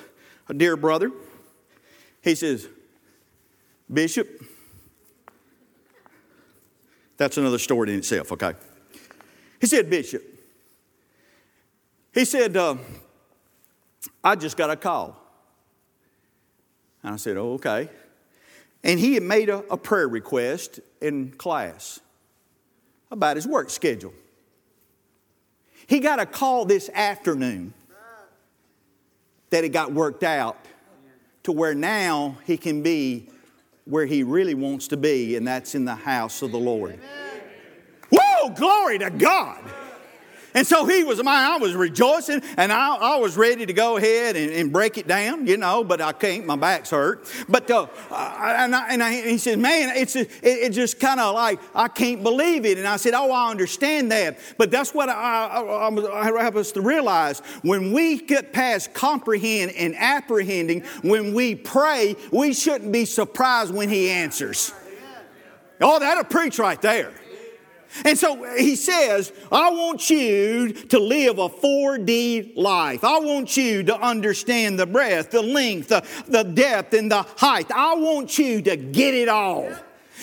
a 0.50 0.56
dear 0.56 0.76
brother. 0.76 1.12
He 2.24 2.34
says, 2.34 2.68
Bishop, 3.92 4.42
that's 7.24 7.38
another 7.38 7.58
story 7.58 7.94
in 7.94 8.00
itself, 8.00 8.34
okay? 8.34 8.54
He 9.62 9.66
said, 9.66 9.90
Bishop, 9.90 10.22
he 12.14 12.26
said, 12.26 12.58
uh, 12.58 12.76
I 14.22 14.36
just 14.36 14.58
got 14.58 14.70
a 14.70 14.76
call. 14.76 15.18
And 17.02 17.14
I 17.14 17.16
said, 17.16 17.38
oh, 17.38 17.54
okay. 17.54 17.90
And 18.84 19.00
he 19.00 19.14
had 19.14 19.24
made 19.24 19.48
a, 19.48 19.60
a 19.72 19.78
prayer 19.78 20.10
request 20.10 20.82
in 21.00 21.32
class 21.32 22.02
about 23.10 23.38
his 23.38 23.48
work 23.48 23.70
schedule. 23.70 24.14
He 25.88 26.02
got 26.02 26.20
a 26.20 26.26
call 26.26 26.66
this 26.66 26.90
afternoon 26.90 27.74
that 29.50 29.64
it 29.64 29.70
got 29.70 29.94
worked 29.94 30.24
out 30.24 30.58
to 31.44 31.54
where 31.54 31.74
now 31.74 32.38
he 32.46 32.58
can 32.58 32.84
be 32.84 33.30
where 33.86 34.06
he 34.06 34.24
really 34.24 34.54
wants 34.54 34.88
to 34.90 34.98
be, 34.98 35.36
and 35.36 35.48
that's 35.48 35.76
in 35.76 35.86
the 35.86 35.96
house 35.96 36.42
of 36.42 36.52
the 36.52 36.60
Lord. 36.60 37.00
Whoa, 38.12 38.50
glory 38.50 39.00
to 39.00 39.10
God. 39.10 39.64
And 40.54 40.68
so 40.68 40.86
he 40.86 41.04
was 41.04 41.22
mine. 41.24 41.52
I 41.52 41.58
was 41.58 41.76
rejoicing 41.76 42.42
and 42.58 42.72
I, 42.72 42.96
I 42.96 43.16
was 43.18 43.36
ready 43.36 43.66
to 43.66 43.74
go 43.74 43.98
ahead 43.98 44.36
and, 44.36 44.52
and, 44.52 44.72
break 44.72 44.98
it 44.98 45.08
down, 45.08 45.48
you 45.48 45.58
know, 45.58 45.84
but 45.84 46.02
I 46.02 46.14
can't. 46.14 46.46
My 46.46 46.56
back's 46.56 46.90
hurt. 46.90 47.32
But 47.50 47.70
uh, 47.70 47.88
and, 48.12 48.76
I, 48.76 48.88
and, 48.90 49.04
I, 49.04 49.14
and, 49.14 49.30
he 49.30 49.38
said, 49.38 49.60
man, 49.60 49.96
it's 49.96 50.16
it, 50.16 50.30
it 50.42 50.72
just 50.72 51.00
kind 51.00 51.20
of 51.20 51.36
like, 51.36 51.60
I 51.76 51.88
can't 51.88 52.24
believe 52.24 52.66
it. 52.66 52.78
And 52.78 52.88
I 52.88 52.98
said, 52.98 53.14
oh, 53.14 53.32
I 53.32 53.52
understand 53.52 54.12
that. 54.12 54.40
But 54.58 54.72
that's 54.72 54.94
what 54.94 55.10
I, 55.10 55.14
I, 55.14 56.40
I 56.40 56.44
have 56.44 56.58
us 56.58 56.72
to 56.74 56.82
realize. 56.82 57.40
When 57.62 57.92
we 57.92 58.18
get 58.18 58.54
past 58.54 58.94
comprehend 58.94 59.72
and 59.74 59.96
apprehending, 59.96 60.82
when 61.02 61.34
we 61.34 61.56
pray, 61.56 62.16
we 62.32 62.54
shouldn't 62.54 62.92
be 62.92 63.06
surprised 63.06 63.74
when 63.74 63.90
he 63.90 64.10
answers. 64.10 64.74
Oh, 65.82 66.00
that'll 66.00 66.24
preach 66.24 66.60
right 66.60 66.82
there. 66.82 67.12
And 68.06 68.18
so 68.18 68.44
he 68.56 68.76
says, 68.76 69.32
I 69.52 69.70
want 69.70 70.10
you 70.10 70.74
to 70.74 71.00
live 71.00 71.38
a 71.38 71.50
4D 71.50 72.56
life. 72.56 73.04
I 73.04 73.20
want 73.20 73.56
you 73.56 73.84
to 73.84 73.96
understand 73.96 74.80
the 74.80 74.88
breadth, 74.88 75.32
the 75.32 75.44
length, 75.44 75.90
the, 75.90 76.04
the 76.28 76.44
depth, 76.44 76.94
and 76.94 77.12
the 77.12 77.22
height. 77.22 77.72
I 77.72 77.96
want 77.96 78.40
you 78.40 78.62
to 78.64 78.76
get 78.76 79.14
it 79.14 79.30
all. 79.30 79.72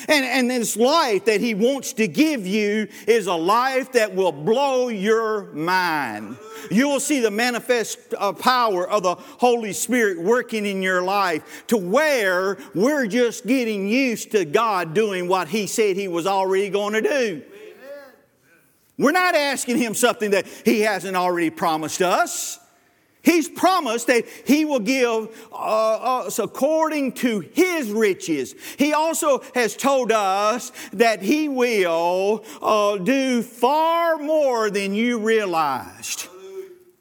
And, 0.08 0.24
and 0.24 0.50
this 0.50 0.76
life 0.76 1.26
that 1.26 1.40
he 1.40 1.54
wants 1.54 1.92
to 1.94 2.08
give 2.08 2.46
you 2.46 2.88
is 3.06 3.26
a 3.26 3.34
life 3.34 3.92
that 3.92 4.14
will 4.14 4.32
blow 4.32 4.88
your 4.88 5.52
mind. 5.52 6.36
You 6.70 6.88
will 6.88 7.00
see 7.00 7.20
the 7.20 7.30
manifest 7.30 7.98
uh, 8.16 8.32
power 8.32 8.88
of 8.88 9.02
the 9.02 9.14
Holy 9.14 9.72
Spirit 9.72 10.20
working 10.20 10.66
in 10.66 10.82
your 10.82 11.02
life 11.02 11.66
to 11.68 11.76
where 11.76 12.58
we're 12.74 13.06
just 13.06 13.46
getting 13.46 13.88
used 13.88 14.32
to 14.32 14.44
God 14.44 14.94
doing 14.94 15.28
what 15.28 15.48
he 15.48 15.66
said 15.66 15.96
he 15.96 16.08
was 16.08 16.26
already 16.26 16.70
going 16.70 16.94
to 16.94 17.02
do. 17.02 17.42
We're 19.00 19.12
not 19.12 19.34
asking 19.34 19.78
him 19.78 19.94
something 19.94 20.32
that 20.32 20.46
he 20.46 20.80
hasn't 20.80 21.16
already 21.16 21.48
promised 21.48 22.02
us. 22.02 22.58
He's 23.22 23.48
promised 23.48 24.06
that 24.06 24.26
He 24.46 24.64
will 24.64 24.80
give 24.80 25.48
uh, 25.52 25.56
us 26.24 26.38
according 26.38 27.12
to 27.14 27.40
His 27.40 27.90
riches. 27.90 28.54
He 28.78 28.94
also 28.94 29.42
has 29.54 29.76
told 29.76 30.10
us 30.10 30.72
that 30.94 31.20
He 31.20 31.48
will 31.48 32.44
uh, 32.62 32.96
do 32.96 33.42
far 33.42 34.16
more 34.16 34.70
than 34.70 34.94
you 34.94 35.18
realized. 35.18 36.28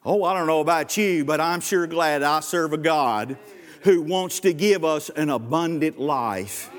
Oh, 0.04 0.24
I 0.24 0.34
don't 0.34 0.48
know 0.48 0.60
about 0.60 0.98
you, 0.98 1.24
but 1.24 1.40
I'm 1.40 1.62
sure 1.62 1.88
glad 1.88 2.22
I 2.22 2.42
serve 2.42 2.74
a 2.74 2.78
God 2.78 3.38
who 3.84 4.02
wants 4.02 4.42
to 4.42 4.54
give 4.54 4.84
us 4.84 5.10
an 5.10 5.30
abundant 5.30 6.00
life, 6.00 6.70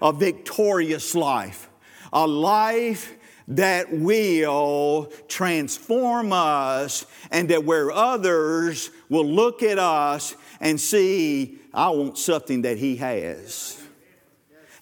a 0.00 0.14
victorious 0.14 1.14
life, 1.14 1.68
a 2.10 2.26
life 2.26 3.17
that 3.48 3.90
will 3.90 5.10
transform 5.26 6.32
us 6.32 7.06
and 7.30 7.48
that 7.48 7.64
where 7.64 7.90
others 7.90 8.90
will 9.08 9.26
look 9.26 9.62
at 9.62 9.78
us 9.78 10.36
and 10.60 10.78
see, 10.78 11.58
I 11.72 11.88
want 11.90 12.18
something 12.18 12.62
that 12.62 12.78
he 12.78 12.96
has. 12.96 13.82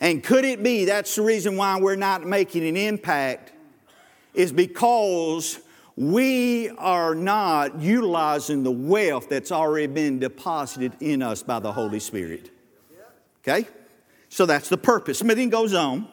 And 0.00 0.22
could 0.22 0.44
it 0.44 0.62
be 0.62 0.84
that's 0.84 1.14
the 1.14 1.22
reason 1.22 1.56
why 1.56 1.80
we're 1.80 1.96
not 1.96 2.26
making 2.26 2.66
an 2.66 2.76
impact 2.76 3.52
is 4.34 4.52
because 4.52 5.60
we 5.96 6.68
are 6.70 7.14
not 7.14 7.80
utilizing 7.80 8.62
the 8.62 8.70
wealth 8.70 9.28
that's 9.30 9.50
already 9.50 9.86
been 9.86 10.18
deposited 10.18 10.92
in 11.00 11.22
us 11.22 11.42
by 11.42 11.58
the 11.58 11.72
Holy 11.72 12.00
Spirit. 12.00 12.50
Okay? 13.40 13.66
So 14.28 14.44
that's 14.44 14.68
the 14.68 14.76
purpose. 14.76 15.20
Then 15.20 15.48
goes 15.48 15.72
on. 15.72 16.08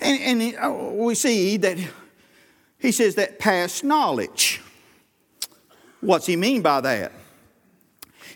And, 0.00 0.42
and 0.42 0.56
uh, 0.56 0.92
we 0.94 1.14
see 1.14 1.56
that 1.58 1.78
he 2.78 2.92
says 2.92 3.16
that 3.16 3.38
past 3.38 3.84
knowledge. 3.84 4.60
What's 6.00 6.26
he 6.26 6.36
mean 6.36 6.62
by 6.62 6.80
that? 6.82 7.12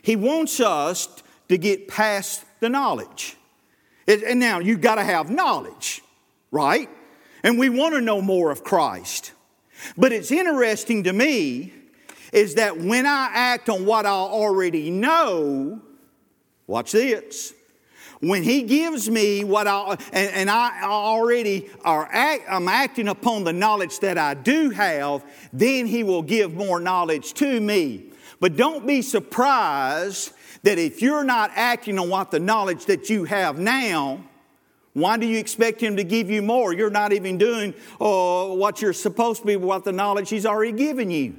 He 0.02 0.16
wants 0.16 0.60
us 0.60 1.08
to 1.48 1.58
get 1.58 1.88
past 1.88 2.44
the 2.60 2.68
knowledge. 2.68 3.36
And 4.06 4.40
now 4.40 4.58
you've 4.58 4.80
got 4.80 4.96
to 4.96 5.04
have 5.04 5.30
knowledge, 5.30 6.02
right? 6.50 6.88
And 7.42 7.58
we 7.58 7.68
want 7.68 7.94
to 7.94 8.00
know 8.00 8.20
more 8.20 8.50
of 8.50 8.64
Christ. 8.64 9.32
But 9.96 10.12
it's 10.12 10.30
interesting 10.30 11.04
to 11.04 11.12
me 11.12 11.72
is 12.32 12.54
that 12.56 12.78
when 12.78 13.06
I 13.06 13.30
act 13.32 13.68
on 13.68 13.86
what 13.86 14.06
I 14.06 14.10
already 14.10 14.90
know, 14.90 15.80
watch 16.66 16.92
this, 16.92 17.54
when 18.20 18.42
He 18.42 18.62
gives 18.62 19.08
me 19.08 19.44
what 19.44 19.66
I, 19.66 19.96
and, 20.12 20.30
and 20.32 20.50
I 20.50 20.82
already 20.84 21.68
are 21.84 22.08
act, 22.10 22.44
I'm 22.48 22.68
acting 22.68 23.08
upon 23.08 23.44
the 23.44 23.52
knowledge 23.52 23.98
that 24.00 24.18
I 24.18 24.34
do 24.34 24.70
have, 24.70 25.24
then 25.52 25.86
He 25.86 26.02
will 26.02 26.22
give 26.22 26.54
more 26.54 26.80
knowledge 26.80 27.34
to 27.34 27.60
me. 27.60 28.04
But 28.38 28.56
don't 28.56 28.86
be 28.86 29.02
surprised 29.02 30.32
that 30.62 30.78
if 30.78 31.02
you're 31.02 31.24
not 31.24 31.50
acting 31.54 31.98
on 31.98 32.08
what 32.08 32.30
the 32.30 32.40
knowledge 32.40 32.86
that 32.86 33.10
you 33.10 33.24
have 33.24 33.58
now, 33.58 34.24
why 34.92 35.16
do 35.16 35.26
you 35.26 35.38
expect 35.38 35.80
him 35.80 35.96
to 35.96 36.04
give 36.04 36.30
you 36.30 36.42
more? 36.42 36.72
You're 36.72 36.90
not 36.90 37.12
even 37.12 37.38
doing 37.38 37.74
uh, 38.00 38.46
what 38.48 38.82
you're 38.82 38.92
supposed 38.92 39.42
to 39.42 39.46
be 39.46 39.56
what 39.56 39.84
the 39.84 39.92
knowledge 39.92 40.28
he's 40.30 40.46
already 40.46 40.72
given 40.72 41.10
you. 41.10 41.36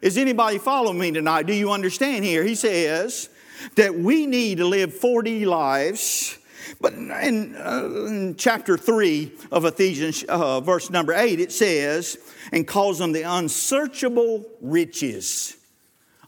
Is 0.00 0.16
anybody 0.16 0.58
following 0.58 0.98
me 0.98 1.10
tonight? 1.10 1.46
Do 1.46 1.52
you 1.52 1.72
understand 1.72 2.24
here? 2.24 2.44
He 2.44 2.54
says, 2.54 3.28
that 3.76 3.94
we 3.94 4.26
need 4.26 4.58
to 4.58 4.66
live 4.66 4.94
4D 4.94 5.46
lives. 5.46 6.38
But 6.80 6.92
in, 6.92 7.56
uh, 7.56 8.06
in 8.06 8.36
chapter 8.36 8.76
3 8.76 9.32
of 9.50 9.64
Ephesians, 9.64 10.22
uh, 10.24 10.60
verse 10.60 10.90
number 10.90 11.12
8, 11.12 11.40
it 11.40 11.52
says, 11.52 12.18
and 12.52 12.66
calls 12.66 12.98
them 12.98 13.12
the 13.12 13.22
unsearchable 13.22 14.44
riches. 14.60 15.56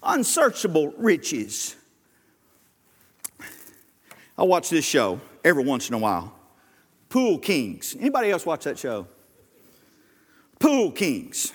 Unsearchable 0.03 0.93
riches. 0.97 1.77
I 4.39 4.45
watch 4.45 4.71
this 4.71 4.85
show 4.85 5.21
every 5.45 5.65
once 5.65 5.89
in 5.89 5.95
a 5.95 5.99
while. 5.99 6.35
Pool 7.11 7.39
Kings. 7.39 7.95
Anybody 7.99 8.31
else 8.31 8.47
watch 8.47 8.65
that 8.65 8.79
show? 8.79 9.07
Pool 10.59 10.93
Kings. 10.93 11.53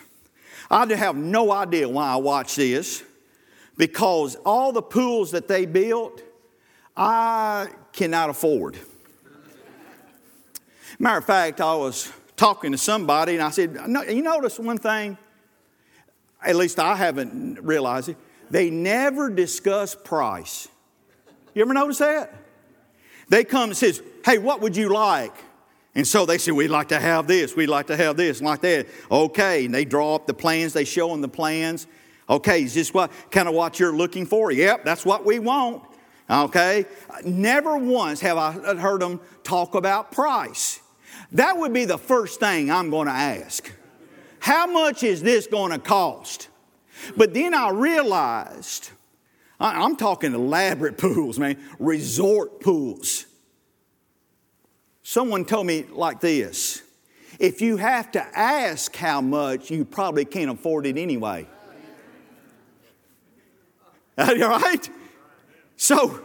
I 0.70 0.86
have 0.94 1.16
no 1.16 1.52
idea 1.52 1.88
why 1.90 2.10
I 2.10 2.16
watch 2.18 2.56
this. 2.56 3.04
Because 3.78 4.36
all 4.46 4.72
the 4.72 4.82
pools 4.82 5.32
that 5.32 5.48
they 5.48 5.66
built, 5.66 6.22
I 6.96 7.68
cannot 7.92 8.30
afford. 8.30 8.78
Matter 10.98 11.18
of 11.18 11.26
fact, 11.26 11.60
I 11.60 11.76
was 11.76 12.12
talking 12.36 12.72
to 12.72 12.78
somebody 12.78 13.34
and 13.34 13.44
I 13.44 13.50
said, 13.50 13.78
You 14.10 14.22
notice 14.22 14.60
one 14.60 14.78
thing? 14.78 15.18
At 16.46 16.56
least 16.56 16.80
I 16.80 16.96
haven't 16.96 17.60
realized 17.62 18.10
it. 18.10 18.18
They 18.50 18.70
never 18.70 19.30
discuss 19.30 19.96
price. 19.96 20.68
You 21.54 21.64
ever 21.64 21.74
notice 21.74 21.98
that? 21.98 22.34
They 23.30 23.44
come 23.44 23.72
and 23.72 23.78
says, 23.78 24.02
Hey, 24.24 24.38
what 24.38 24.62
would 24.62 24.78
you 24.78 24.90
like? 24.90 25.34
And 25.96 26.08
so 26.08 26.26
they 26.26 26.38
say, 26.38 26.52
We'd 26.52 26.70
like 26.70 26.90
to 26.90 27.00
have 27.00 27.28
this, 27.28 27.56
we'd 27.56 27.68
like 27.68 27.88
to 27.88 27.98
have 27.98 28.16
this, 28.16 28.40
and 28.40 28.48
like 28.48 28.62
that. 28.62 28.88
Okay. 29.12 29.66
And 29.66 29.74
they 29.74 29.86
draw 29.86 30.16
up 30.16 30.28
the 30.28 30.34
plans, 30.34 30.74
they 30.74 30.86
show 30.86 31.10
them 31.10 31.22
the 31.22 31.28
plans. 31.28 31.88
Okay, 32.30 32.64
is 32.64 32.74
this 32.74 32.94
what 32.94 33.12
kind 33.30 33.48
of 33.48 33.54
what 33.54 33.80
you're 33.80 33.96
looking 33.96 34.26
for? 34.26 34.52
Yep, 34.52 34.84
that's 34.84 35.06
what 35.06 35.26
we 35.26 35.40
want. 35.40 35.84
Okay? 36.30 36.86
Never 37.24 37.78
once 37.78 38.20
have 38.22 38.38
I 38.38 38.52
heard 38.76 39.02
them 39.02 39.20
talk 39.44 39.76
about 39.76 40.12
price. 40.12 40.80
That 41.34 41.58
would 41.58 41.74
be 41.74 41.86
the 41.86 41.98
first 41.98 42.40
thing 42.40 42.72
I'm 42.72 42.90
going 42.90 43.08
to 43.08 43.14
ask. 43.14 43.72
How 44.40 44.68
much 44.68 45.04
is 45.04 45.22
this 45.22 45.48
going 45.48 45.72
to 45.72 45.80
cost? 45.80 46.50
But 47.16 47.34
then 47.34 47.54
I 47.54 47.70
realized 47.70 48.90
I'm 49.60 49.96
talking 49.96 50.34
elaborate 50.34 50.98
pools, 51.00 51.38
man, 51.38 51.58
resort 51.80 52.62
pools. 52.62 53.26
Someone 55.04 55.46
told 55.46 55.68
me 55.68 55.86
like 55.92 56.20
this 56.20 56.82
if 57.40 57.62
you 57.62 57.78
have 57.78 58.12
to 58.12 58.22
ask 58.38 58.96
how 58.96 59.22
much, 59.22 59.70
you 59.70 59.84
probably 59.86 60.26
can't 60.26 60.50
afford 60.50 60.86
it 60.86 60.98
anyway. 60.98 61.48
All 64.18 64.36
right? 64.36 64.90
So 65.78 66.22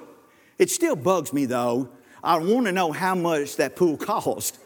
it 0.58 0.70
still 0.70 0.96
bugs 0.96 1.32
me 1.32 1.46
though. 1.46 1.88
I 2.22 2.38
want 2.38 2.66
to 2.66 2.72
know 2.72 2.92
how 2.92 3.14
much 3.14 3.56
that 3.56 3.76
pool 3.76 3.96
cost. 3.96 4.58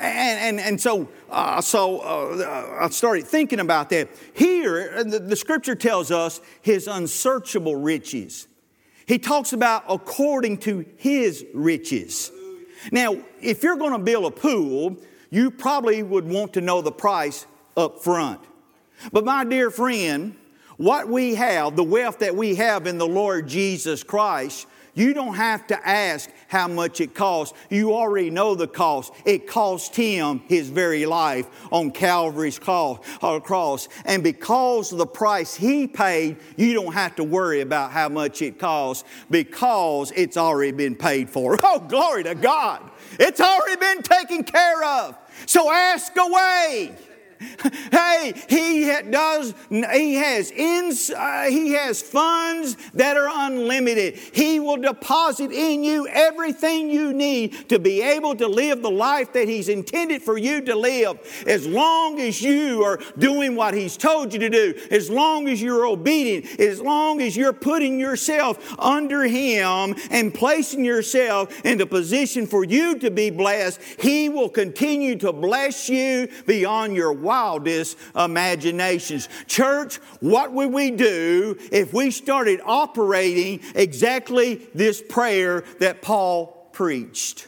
And, 0.00 0.60
and, 0.60 0.60
and 0.60 0.80
so, 0.80 1.08
uh, 1.28 1.60
so 1.60 1.98
uh, 1.98 2.78
I 2.80 2.88
started 2.90 3.26
thinking 3.26 3.58
about 3.58 3.90
that. 3.90 4.08
Here, 4.32 5.02
the, 5.02 5.18
the 5.18 5.34
scripture 5.34 5.74
tells 5.74 6.12
us 6.12 6.40
his 6.62 6.86
unsearchable 6.86 7.74
riches. 7.74 8.46
He 9.06 9.18
talks 9.18 9.52
about 9.52 9.84
according 9.88 10.58
to 10.58 10.84
his 10.96 11.44
riches. 11.52 12.30
Now, 12.92 13.16
if 13.40 13.64
you're 13.64 13.76
going 13.76 13.92
to 13.92 13.98
build 13.98 14.26
a 14.26 14.30
pool, 14.30 14.98
you 15.30 15.50
probably 15.50 16.02
would 16.04 16.28
want 16.28 16.52
to 16.52 16.60
know 16.60 16.80
the 16.80 16.92
price 16.92 17.46
up 17.76 18.00
front. 18.00 18.40
But 19.12 19.24
my 19.24 19.44
dear 19.44 19.70
friend, 19.70 20.36
what 20.78 21.08
we 21.08 21.34
have, 21.34 21.76
the 21.76 21.84
wealth 21.84 22.20
that 22.20 22.34
we 22.34 22.54
have 22.54 22.86
in 22.86 22.98
the 22.98 23.06
Lord 23.06 23.46
Jesus 23.46 24.02
Christ, 24.02 24.66
you 24.98 25.14
don't 25.14 25.34
have 25.34 25.64
to 25.68 25.88
ask 25.88 26.28
how 26.48 26.66
much 26.66 27.00
it 27.00 27.14
costs. 27.14 27.56
You 27.70 27.94
already 27.94 28.30
know 28.30 28.56
the 28.56 28.66
cost. 28.66 29.12
It 29.24 29.46
cost 29.46 29.94
him 29.94 30.42
his 30.48 30.70
very 30.70 31.06
life 31.06 31.46
on 31.70 31.92
Calvary's 31.92 32.58
uh, 32.66 32.96
cross. 33.40 33.88
And 34.04 34.24
because 34.24 34.90
of 34.90 34.98
the 34.98 35.06
price 35.06 35.54
he 35.54 35.86
paid, 35.86 36.38
you 36.56 36.74
don't 36.74 36.94
have 36.94 37.14
to 37.16 37.22
worry 37.22 37.60
about 37.60 37.92
how 37.92 38.08
much 38.08 38.42
it 38.42 38.58
costs 38.58 39.04
because 39.30 40.12
it's 40.16 40.36
already 40.36 40.72
been 40.72 40.96
paid 40.96 41.30
for. 41.30 41.58
Oh, 41.70 41.80
glory 41.80 42.24
to 42.24 42.34
God. 42.34 42.82
It's 43.20 43.40
already 43.40 43.76
been 43.76 44.02
taken 44.02 44.42
care 44.42 44.82
of. 44.82 45.18
So 45.44 45.70
ask 45.70 46.16
away. 46.16 46.96
Hey, 47.92 48.32
he 48.48 48.90
does, 49.10 49.54
he 49.68 50.14
has 50.14 50.50
ins, 50.50 51.10
uh, 51.10 51.46
he 51.48 51.72
has 51.72 52.02
funds 52.02 52.76
that 52.94 53.16
are 53.16 53.28
unlimited. 53.30 54.16
He 54.32 54.60
will 54.60 54.76
deposit 54.76 55.52
in 55.52 55.84
you 55.84 56.06
everything 56.08 56.90
you 56.90 57.12
need 57.12 57.68
to 57.68 57.78
be 57.78 58.02
able 58.02 58.34
to 58.36 58.46
live 58.46 58.82
the 58.82 58.90
life 58.90 59.32
that 59.32 59.48
he's 59.48 59.68
intended 59.68 60.22
for 60.22 60.38
you 60.38 60.60
to 60.62 60.74
live 60.74 61.18
as 61.46 61.66
long 61.66 62.20
as 62.20 62.40
you 62.42 62.82
are 62.82 62.98
doing 63.18 63.54
what 63.56 63.74
he's 63.74 63.96
told 63.96 64.32
you 64.32 64.38
to 64.40 64.50
do, 64.50 64.74
as 64.90 65.10
long 65.10 65.48
as 65.48 65.60
you're 65.60 65.86
obedient, 65.86 66.60
as 66.60 66.80
long 66.80 67.20
as 67.20 67.36
you're 67.36 67.52
putting 67.52 67.98
yourself 67.98 68.74
under 68.78 69.22
him 69.24 69.94
and 70.10 70.34
placing 70.34 70.84
yourself 70.84 71.64
in 71.64 71.78
the 71.78 71.86
position 71.86 72.46
for 72.46 72.64
you 72.64 72.98
to 72.98 73.10
be 73.10 73.30
blessed, 73.30 73.80
he 74.00 74.28
will 74.28 74.48
continue 74.48 75.16
to 75.16 75.32
bless 75.32 75.88
you 75.88 76.28
beyond 76.46 76.94
your 76.94 77.12
wildest 77.28 77.98
imaginations. 78.16 79.28
Church, 79.46 79.96
what 80.20 80.52
would 80.52 80.72
we 80.72 80.90
do 80.90 81.58
if 81.70 81.92
we 81.92 82.10
started 82.10 82.60
operating 82.64 83.60
exactly 83.74 84.54
this 84.74 85.02
prayer 85.02 85.62
that 85.78 86.00
Paul 86.00 86.70
preached 86.72 87.46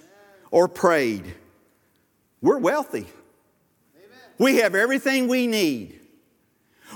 or 0.51 0.69
prayed? 0.69 1.35
We're 2.43 2.59
wealthy. 2.59 3.07
We 4.39 4.57
have 4.57 4.75
everything 4.75 5.29
we 5.29 5.47
need. 5.47 5.99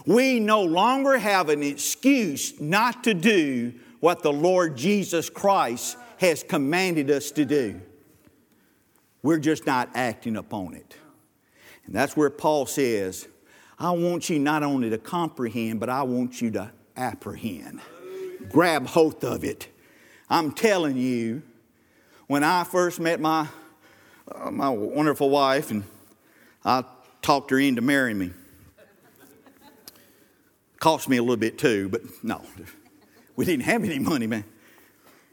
We 0.07 0.41
no 0.41 0.63
longer 0.63 1.17
have 1.17 1.49
an 1.49 1.63
excuse 1.63 2.61
not 2.61 3.05
to 3.05 3.15
do 3.15 3.73
what 4.01 4.23
the 4.23 4.33
Lord 4.33 4.77
Jesus 4.77 5.31
Christ 5.31 5.97
has 6.19 6.43
commanded 6.43 7.11
us 7.11 7.31
to 7.33 7.47
do. 7.47 7.81
We're 9.23 9.39
just 9.39 9.67
not 9.67 9.89
acting 9.95 10.37
upon 10.37 10.75
it. 10.75 10.97
And 11.87 11.95
that's 11.95 12.17
where 12.17 12.31
Paul 12.31 12.67
says, 12.67 13.29
I 13.79 13.91
want 13.91 14.31
you 14.31 14.39
not 14.39 14.63
only 14.63 14.91
to 14.91 14.99
comprehend, 14.99 15.81
but 15.81 15.89
I 15.89 16.03
want 16.03 16.41
you 16.41 16.51
to 16.53 16.71
apprehend. 16.97 17.81
Grab 18.49 18.87
hold 18.87 19.25
of 19.25 19.45
it. 19.45 19.69
I'm 20.31 20.53
telling 20.53 20.97
you, 20.97 21.43
when 22.27 22.45
I 22.45 22.65
first 22.65 23.01
met 23.01 23.21
my, 23.21 23.49
uh, 24.33 24.51
my 24.51 24.71
wonderful 24.71 25.29
wife, 25.29 25.71
and 25.71 25.85
I 26.65 26.85
talked 27.21 27.51
her 27.51 27.59
into 27.59 27.83
marrying 27.83 28.19
me, 28.19 28.31
cost 30.79 31.09
me 31.09 31.17
a 31.17 31.23
little 31.23 31.37
bit 31.37 31.59
too, 31.59 31.89
but 31.89 32.03
no, 32.23 32.43
we 33.37 33.45
didn't 33.45 33.65
have 33.65 33.85
any 33.85 33.99
money, 33.99 34.27
man. 34.27 34.45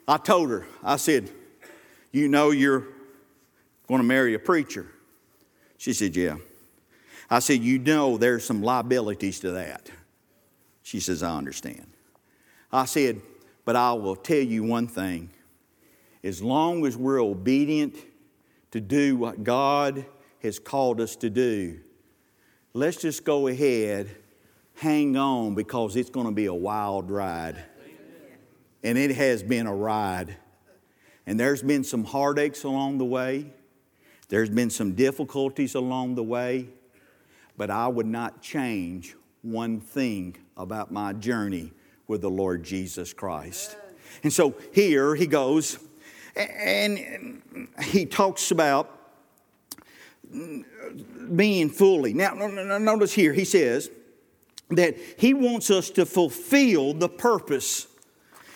I 0.08 0.18
told 0.18 0.50
her, 0.50 0.66
I 0.84 0.98
said, 0.98 1.30
You 2.12 2.28
know, 2.28 2.52
you're 2.52 2.88
going 3.88 4.02
to 4.02 4.08
marry 4.08 4.34
a 4.34 4.40
preacher. 4.40 4.88
She 5.82 5.94
said, 5.94 6.16
Yeah. 6.16 6.36
I 7.28 7.40
said, 7.40 7.64
You 7.64 7.80
know, 7.80 8.16
there's 8.16 8.46
some 8.46 8.62
liabilities 8.62 9.40
to 9.40 9.50
that. 9.54 9.90
She 10.84 11.00
says, 11.00 11.24
I 11.24 11.36
understand. 11.36 11.88
I 12.72 12.86
said, 12.86 13.20
But 13.66 13.76
I 13.76 13.94
will 13.94 14.16
tell 14.16 14.38
you 14.38 14.62
one 14.62 14.88
thing. 14.88 15.32
As 16.24 16.40
long 16.44 16.86
as 16.86 16.96
we're 16.96 17.20
obedient 17.20 17.96
to 18.70 18.80
do 18.80 19.18
what 19.18 19.44
God 19.44 20.06
has 20.44 20.60
called 20.60 21.02
us 21.02 21.16
to 21.16 21.32
do, 21.32 21.80
let's 22.76 22.98
just 23.02 23.26
go 23.26 23.48
ahead, 23.48 24.08
hang 24.76 25.18
on, 25.18 25.56
because 25.56 25.96
it's 25.96 26.12
going 26.12 26.28
to 26.28 26.32
be 26.32 26.46
a 26.46 26.54
wild 26.54 27.10
ride. 27.10 27.58
And 28.84 29.00
it 29.00 29.16
has 29.16 29.42
been 29.42 29.66
a 29.66 29.76
ride. 29.76 30.38
And 31.26 31.40
there's 31.40 31.64
been 31.64 31.84
some 31.84 32.04
heartaches 32.04 32.66
along 32.66 33.00
the 33.00 33.06
way. 33.06 33.52
There's 34.32 34.50
been 34.50 34.70
some 34.70 34.94
difficulties 34.94 35.76
along 35.76 36.16
the 36.16 36.24
way, 36.24 36.70
but 37.58 37.70
I 37.70 37.90
would 37.90 38.06
not 38.06 38.42
change 38.42 39.14
one 39.42 39.82
thing 39.82 40.38
about 40.56 40.90
my 40.90 41.12
journey 41.12 41.74
with 42.08 42.22
the 42.22 42.30
Lord 42.30 42.64
Jesus 42.64 43.12
Christ. 43.12 43.76
And 44.24 44.32
so 44.32 44.56
here 44.74 45.16
he 45.16 45.28
goes, 45.28 45.80
and 46.38 47.42
he 47.84 48.06
talks 48.06 48.52
about 48.52 48.90
being 51.36 51.70
fully. 51.70 52.14
Now, 52.14 52.34
notice 52.34 53.12
here, 53.12 53.34
he 53.34 53.44
says 53.44 53.90
that 54.70 54.96
he 55.18 55.34
wants 55.34 55.70
us 55.70 55.90
to 55.90 56.06
fulfill 56.06 56.94
the 56.94 57.10
purpose. 57.10 57.86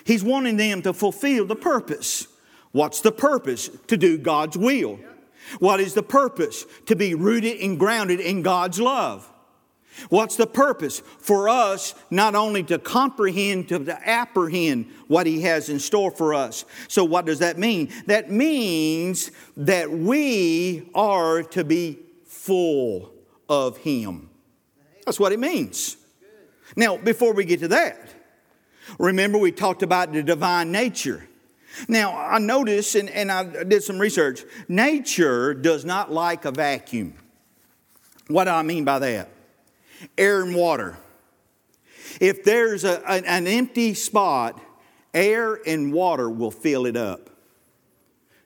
He's 0.06 0.24
wanting 0.24 0.56
them 0.56 0.82
to 0.84 0.94
fulfill 0.94 1.46
the 1.46 1.58
purpose. 1.58 2.28
What's 2.72 3.02
the 3.02 3.12
purpose? 3.12 3.70
To 3.88 3.98
do 3.98 4.18
God's 4.18 4.58
will. 4.58 5.00
What 5.60 5.80
is 5.80 5.94
the 5.94 6.04
purpose? 6.04 6.66
To 6.88 6.96
be 6.96 7.16
rooted 7.16 7.60
and 7.60 7.80
grounded 7.80 8.20
in 8.20 8.42
God's 8.42 8.80
love. 8.80 9.32
What's 10.10 10.36
the 10.36 10.48
purpose? 10.48 11.00
For 11.20 11.48
us 11.48 11.96
not 12.10 12.36
only 12.36 12.64
to 12.64 12.78
comprehend, 12.78 13.70
to, 13.70 13.98
apprehend 14.06 14.88
what 15.08 15.26
He 15.26 15.42
has 15.42 15.70
in 15.70 15.80
store 15.80 16.12
for 16.12 16.34
us. 16.34 16.66
So, 16.88 17.06
what 17.06 17.26
does 17.26 17.40
that 17.40 17.58
mean? 17.58 17.94
That 18.08 18.30
means 18.30 19.32
that 19.58 19.90
we 19.90 20.90
are 20.94 21.44
to 21.44 21.64
be 21.64 22.00
full 22.26 23.14
of 23.48 23.78
Him. 23.78 24.30
That's 25.06 25.20
what 25.20 25.32
it 25.32 25.40
means. 25.40 25.98
Now, 26.76 26.98
before 26.98 27.34
we 27.34 27.46
get 27.46 27.62
to 27.62 27.70
that, 27.70 28.14
remember 29.00 29.38
we 29.38 29.52
talked 29.52 29.84
about 29.84 30.12
the 30.12 30.24
divine 30.24 30.72
nature. 30.72 31.28
Now, 31.88 32.18
I 32.18 32.40
noticed, 32.40 32.96
and, 32.96 33.10
and 33.10 33.32
I 33.32 33.64
did 33.64 33.84
some 33.84 34.00
research, 34.00 34.44
nature 34.68 35.54
does 35.54 35.86
not 35.86 36.12
like 36.12 36.46
a 36.46 36.52
vacuum. 36.52 37.16
What 38.28 38.46
do 38.46 38.52
I 38.52 38.62
mean 38.62 38.86
by 38.86 39.00
that? 39.00 39.30
Air 40.18 40.42
and 40.42 40.56
water. 40.56 40.98
If 42.20 42.44
there's 42.44 42.84
a, 42.84 43.02
an, 43.10 43.26
an 43.26 43.48
empty 43.48 43.94
spot, 43.94 44.60
air 45.14 45.60
and 45.66 45.94
water 45.94 46.30
will 46.30 46.52
fill 46.52 46.86
it 46.86 46.98
up. 46.98 47.30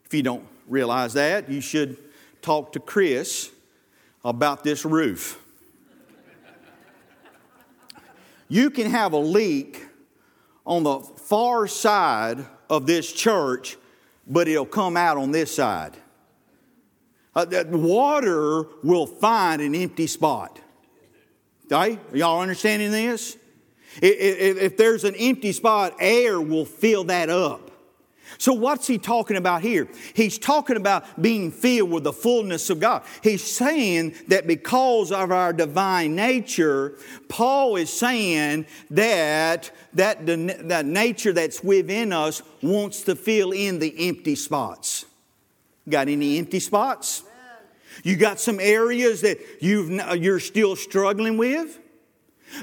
If 0.06 0.14
you 0.14 0.24
don't 0.24 0.46
realize 0.68 1.14
that, 1.14 1.50
you 1.50 1.62
should 1.62 1.98
talk 2.42 2.74
to 2.74 2.80
Chris 2.80 3.52
about 4.24 4.64
this 4.64 4.86
roof. 4.86 5.40
you 8.48 8.70
can 8.70 8.90
have 8.90 9.14
a 9.14 9.18
leak 9.18 9.86
on 10.66 10.84
the 10.84 11.00
far 11.00 11.68
side 11.68 12.46
of 12.70 12.86
this 12.86 13.12
church, 13.12 13.78
but 14.28 14.48
it'll 14.48 14.66
come 14.66 14.96
out 14.96 15.18
on 15.18 15.32
this 15.32 15.54
side. 15.54 15.98
Uh, 17.36 17.46
water 17.70 18.66
will 18.84 19.08
find 19.08 19.62
an 19.62 19.76
empty 19.76 20.08
spot. 20.08 20.60
Right? 21.70 22.00
Y'all 22.14 22.42
understanding 22.42 22.92
this? 22.92 23.38
If, 24.02 24.58
if 24.58 24.78
there's 24.78 25.04
an 25.04 25.16
empty 25.16 25.52
spot, 25.52 25.96
air 26.00 26.40
will 26.40 26.66
fill 26.66 27.06
that 27.06 27.30
up. 27.30 27.69
So, 28.40 28.54
what's 28.54 28.88
he 28.88 28.98
talking 28.98 29.36
about 29.36 29.62
here? 29.62 29.90
He's 30.14 30.38
talking 30.38 30.78
about 30.78 31.22
being 31.22 31.52
filled 31.52 31.92
with 31.92 32.06
the 32.06 32.14
fullness 32.14 32.70
of 32.70 32.80
God. 32.80 33.04
He's 33.22 33.44
saying 33.44 34.16
that 34.30 34.48
because 34.48 35.12
of 35.12 35.34
our 35.34 35.52
divine 35.52 36.16
nature, 36.16 36.98
Paul 37.28 37.76
is 37.76 37.92
saying 37.92 38.66
that 38.92 39.70
that, 39.94 40.26
that 40.26 40.86
nature 40.86 41.34
that's 41.34 41.62
within 41.62 42.14
us 42.14 42.42
wants 42.64 43.02
to 43.04 43.16
fill 43.18 43.52
in 43.52 43.80
the 43.80 44.08
empty 44.08 44.36
spots. 44.36 45.06
Got 45.90 46.08
any 46.08 46.38
empty 46.38 46.62
spots? 46.62 47.24
You 48.06 48.16
got 48.16 48.40
some 48.40 48.62
areas 48.62 49.20
that 49.22 49.40
you've, 49.60 49.90
you're 50.18 50.40
still 50.40 50.78
struggling 50.78 51.36
with? 51.36 51.78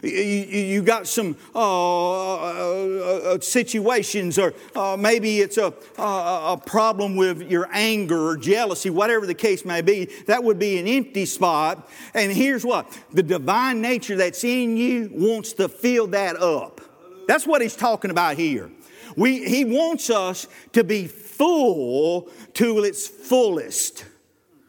You, 0.03 0.83
got 0.83 1.07
some 1.07 1.37
uh, 1.55 2.35
uh, 2.35 3.35
uh, 3.35 3.41
situations, 3.41 4.39
or 4.39 4.55
uh, 4.75 4.97
maybe 4.99 5.41
it's 5.41 5.59
a, 5.59 5.73
a 5.99 6.61
problem 6.65 7.17
with 7.17 7.43
your 7.51 7.69
anger 7.73 8.29
or 8.29 8.37
jealousy, 8.37 8.91
whatever 8.91 9.27
the 9.27 9.35
case 9.35 9.65
may 9.65 9.83
be. 9.83 10.07
That 10.27 10.45
would 10.45 10.59
be 10.59 10.79
an 10.79 10.87
empty 10.87 11.27
spot. 11.27 11.89
And 12.15 12.33
here's 12.33 12.65
what 12.65 12.97
the 13.13 13.23
divine 13.23 13.81
nature 13.81 14.17
that's 14.17 14.45
in 14.45 14.77
you 14.77 15.11
wants 15.13 15.53
to 15.55 15.69
fill 15.69 16.09
that 16.09 16.37
up. 16.37 16.81
That's 17.27 17.47
what 17.47 17.63
he's 17.63 17.77
talking 17.77 18.11
about 18.11 18.37
here. 18.37 18.71
We, 19.17 19.49
he 19.49 19.65
wants 19.65 20.11
us 20.11 20.47
to 20.73 20.85
be 20.85 21.07
full 21.07 22.31
to 22.55 22.85
its 22.85 23.09
fullest 23.09 24.05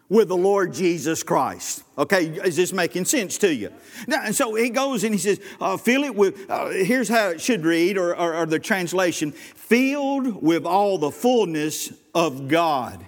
with 0.09 0.29
the 0.29 0.37
Lord 0.37 0.73
Jesus 0.73 1.21
Christ. 1.23 1.83
Okay, 1.97 2.27
is 2.27 2.55
this 2.55 2.71
making 2.71 3.05
sense 3.05 3.37
to 3.39 3.53
you? 3.53 3.71
Now, 4.07 4.21
and 4.23 4.35
so 4.35 4.55
he 4.55 4.69
goes 4.69 5.03
and 5.03 5.13
he 5.13 5.19
says, 5.19 5.41
uh, 5.59 5.75
fill 5.77 6.03
it 6.03 6.15
with, 6.15 6.49
uh, 6.49 6.69
here's 6.69 7.09
how 7.09 7.29
it 7.29 7.41
should 7.41 7.65
read, 7.65 7.97
or, 7.97 8.15
or, 8.15 8.35
or 8.35 8.45
the 8.45 8.59
translation, 8.59 9.31
filled 9.31 10.41
with 10.41 10.65
all 10.65 10.97
the 10.97 11.11
fullness 11.11 11.91
of 12.15 12.47
God, 12.47 13.05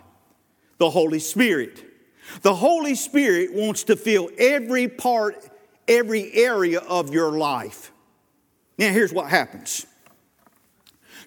the 0.78 0.90
Holy 0.90 1.20
Spirit. 1.20 1.86
The 2.42 2.56
Holy 2.56 2.96
Spirit 2.96 3.54
wants 3.54 3.84
to 3.86 3.96
fill 3.96 4.30
every 4.38 4.88
part, 4.88 5.50
every 5.88 6.34
area 6.34 6.80
of 6.80 7.14
your 7.14 7.32
life. 7.32 7.92
Now, 8.78 8.92
here's 8.92 9.14
what 9.14 9.30
happens. 9.30 9.86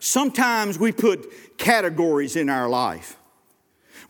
Sometimes 0.00 0.78
we 0.78 0.92
put 0.92 1.58
categories 1.58 2.36
in 2.36 2.48
our 2.48 2.68
life. 2.68 3.16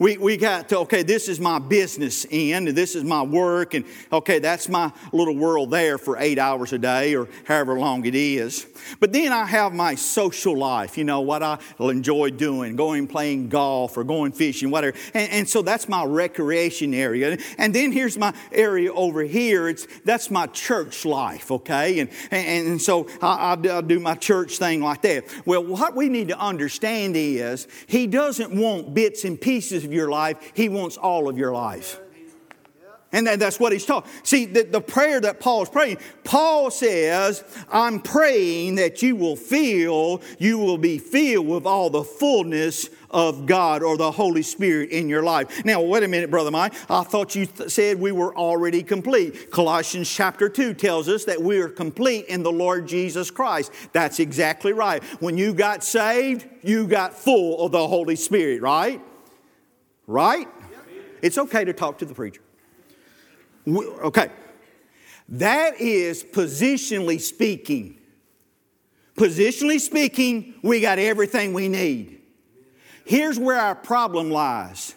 We, 0.02 0.16
we 0.16 0.36
got 0.36 0.68
to, 0.70 0.78
okay, 0.78 1.04
this 1.04 1.28
is 1.28 1.38
my 1.38 1.60
business 1.60 2.26
end, 2.28 2.66
and 2.66 2.76
this 2.76 2.96
is 2.96 3.04
my 3.04 3.22
work, 3.22 3.74
and 3.74 3.84
okay, 4.12 4.40
that's 4.40 4.68
my 4.68 4.92
little 5.12 5.36
world 5.36 5.70
there 5.70 5.96
for 5.96 6.16
eight 6.18 6.40
hours 6.40 6.72
a 6.72 6.78
day 6.78 7.14
or 7.14 7.28
however 7.44 7.78
long 7.78 8.04
it 8.04 8.16
is. 8.16 8.66
But 8.98 9.12
then 9.12 9.32
I 9.32 9.44
have 9.44 9.72
my 9.72 9.94
social 9.94 10.58
life, 10.58 10.98
you 10.98 11.04
know, 11.04 11.20
what 11.20 11.44
I 11.44 11.56
enjoy 11.78 12.30
doing, 12.30 12.74
going 12.74 13.06
playing 13.06 13.48
golf 13.48 13.96
or 13.96 14.02
going 14.02 14.32
fishing, 14.32 14.72
whatever. 14.72 14.96
And, 15.14 15.30
and 15.30 15.48
so 15.48 15.62
that's 15.62 15.88
my 15.88 16.02
recreation 16.02 16.94
area. 16.94 17.38
And 17.56 17.72
then 17.72 17.92
here's 17.92 18.18
my 18.18 18.34
area 18.50 18.92
over 18.92 19.22
here. 19.22 19.68
It's, 19.68 19.86
that's 20.04 20.32
my 20.32 20.48
church 20.48 21.04
life, 21.04 21.52
okay? 21.52 22.00
And, 22.00 22.10
and, 22.32 22.66
and 22.66 22.82
so 22.82 23.06
I, 23.22 23.52
I, 23.52 23.78
I 23.78 23.80
do 23.82 24.00
my 24.00 24.16
church 24.16 24.58
thing 24.58 24.82
like 24.82 25.02
that. 25.02 25.26
Well, 25.46 25.62
what 25.62 25.94
we 25.94 26.08
need 26.08 26.26
to 26.26 26.38
understand 26.40 27.14
is 27.16 27.68
He 27.86 28.08
doesn't 28.08 28.52
want 28.52 28.94
bits 28.94 29.24
and 29.24 29.40
pieces 29.40 29.84
of 29.84 29.91
your 29.92 30.10
life, 30.10 30.52
He 30.54 30.68
wants 30.68 30.96
all 30.96 31.28
of 31.28 31.38
your 31.38 31.52
life. 31.52 32.00
And 33.14 33.26
that's 33.26 33.60
what 33.60 33.72
he's 33.72 33.84
talking. 33.84 34.10
See, 34.22 34.46
the, 34.46 34.62
the 34.62 34.80
prayer 34.80 35.20
that 35.20 35.38
Paul's 35.38 35.68
praying, 35.68 35.98
Paul 36.24 36.70
says, 36.70 37.44
I'm 37.70 38.00
praying 38.00 38.76
that 38.76 39.02
you 39.02 39.16
will 39.16 39.36
feel, 39.36 40.22
you 40.38 40.56
will 40.56 40.78
be 40.78 40.96
filled 40.96 41.46
with 41.46 41.66
all 41.66 41.90
the 41.90 42.04
fullness 42.04 42.88
of 43.10 43.44
God 43.44 43.82
or 43.82 43.98
the 43.98 44.10
Holy 44.10 44.40
Spirit 44.40 44.88
in 44.88 45.10
your 45.10 45.22
life. 45.22 45.62
Now, 45.62 45.82
wait 45.82 46.02
a 46.04 46.08
minute, 46.08 46.30
Brother 46.30 46.50
Mike. 46.50 46.72
I 46.90 47.02
thought 47.02 47.34
you 47.34 47.44
th- 47.44 47.68
said 47.68 48.00
we 48.00 48.12
were 48.12 48.34
already 48.34 48.82
complete. 48.82 49.50
Colossians 49.50 50.10
chapter 50.10 50.48
2 50.48 50.72
tells 50.72 51.06
us 51.06 51.26
that 51.26 51.42
we 51.42 51.58
are 51.58 51.68
complete 51.68 52.24
in 52.28 52.42
the 52.42 52.52
Lord 52.52 52.88
Jesus 52.88 53.30
Christ. 53.30 53.72
That's 53.92 54.20
exactly 54.20 54.72
right. 54.72 55.04
When 55.20 55.36
you 55.36 55.52
got 55.52 55.84
saved, 55.84 56.46
you 56.62 56.86
got 56.86 57.12
full 57.12 57.62
of 57.62 57.72
the 57.72 57.86
Holy 57.86 58.16
Spirit, 58.16 58.62
right? 58.62 59.02
Right? 60.06 60.48
It's 61.22 61.38
okay 61.38 61.64
to 61.64 61.72
talk 61.72 61.98
to 61.98 62.04
the 62.04 62.14
preacher. 62.14 62.42
Okay. 63.68 64.30
That 65.28 65.80
is 65.80 66.24
positionally 66.24 67.20
speaking. 67.20 67.98
Positionally 69.16 69.80
speaking, 69.80 70.54
we 70.62 70.80
got 70.80 70.98
everything 70.98 71.52
we 71.52 71.68
need. 71.68 72.20
Here's 73.04 73.38
where 73.38 73.58
our 73.58 73.74
problem 73.74 74.30
lies 74.30 74.94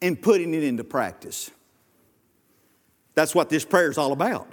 in 0.00 0.16
putting 0.16 0.54
it 0.54 0.62
into 0.62 0.84
practice. 0.84 1.50
That's 3.14 3.34
what 3.34 3.48
this 3.48 3.64
prayer 3.64 3.90
is 3.90 3.98
all 3.98 4.12
about. 4.12 4.52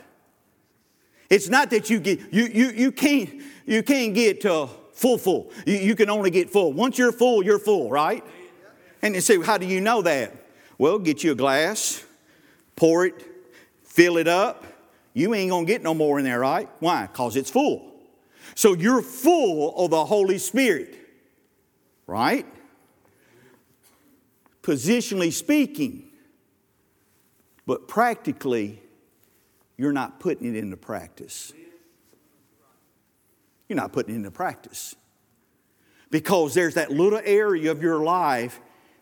It's 1.30 1.50
not 1.50 1.70
that 1.70 1.90
you 1.90 2.00
get 2.00 2.34
you 2.34 2.46
you 2.46 2.70
you 2.72 2.92
can't 2.92 3.42
you 3.66 3.84
can't 3.84 4.14
get 4.14 4.42
to 4.42 4.68
full 4.94 5.18
full. 5.18 5.52
You, 5.66 5.76
you 5.76 5.96
can 5.96 6.10
only 6.10 6.30
get 6.30 6.50
full. 6.50 6.74
Once 6.74 6.98
you're 6.98 7.12
full, 7.12 7.44
you're 7.44 7.60
full, 7.60 7.90
right? 7.90 8.24
And 9.02 9.16
you 9.16 9.22
say, 9.22 9.42
how 9.42 9.58
do 9.58 9.66
you 9.66 9.82
know 9.82 10.02
that? 10.02 10.34
Well, 10.78 11.00
get 11.00 11.24
you 11.24 11.32
a 11.32 11.36
glass, 11.36 12.04
pour 12.76 13.06
it, 13.06 13.14
fill 13.84 14.18
it 14.18 14.28
up. 14.28 14.66
You 15.14 15.34
ain't 15.34 15.52
gonna 15.52 15.66
get 15.66 15.84
no 15.84 15.94
more 15.94 16.20
in 16.20 16.26
there, 16.26 16.40
right? 16.40 16.70
Why? 16.80 17.08
Because 17.08 17.36
it's 17.36 17.50
full. 17.50 17.92
So 18.56 18.74
you're 18.74 19.02
full 19.02 19.76
of 19.78 19.92
the 19.92 20.06
Holy 20.06 20.38
Spirit, 20.38 20.96
right? 22.08 22.46
Positionally 24.62 25.32
speaking, 25.32 26.10
but 27.66 27.88
practically, 27.88 28.82
you're 29.78 29.94
not 29.94 30.20
putting 30.20 30.48
it 30.48 30.58
into 30.58 30.78
practice. 30.78 31.54
You're 33.68 33.78
not 33.78 33.94
putting 33.94 34.14
it 34.14 34.18
into 34.18 34.32
practice. 34.32 34.96
Because 36.10 36.54
there's 36.54 36.76
that 36.76 36.92
little 36.92 37.22
area 37.24 37.72
of 37.72 37.82
your 37.82 38.04
life 38.04 38.60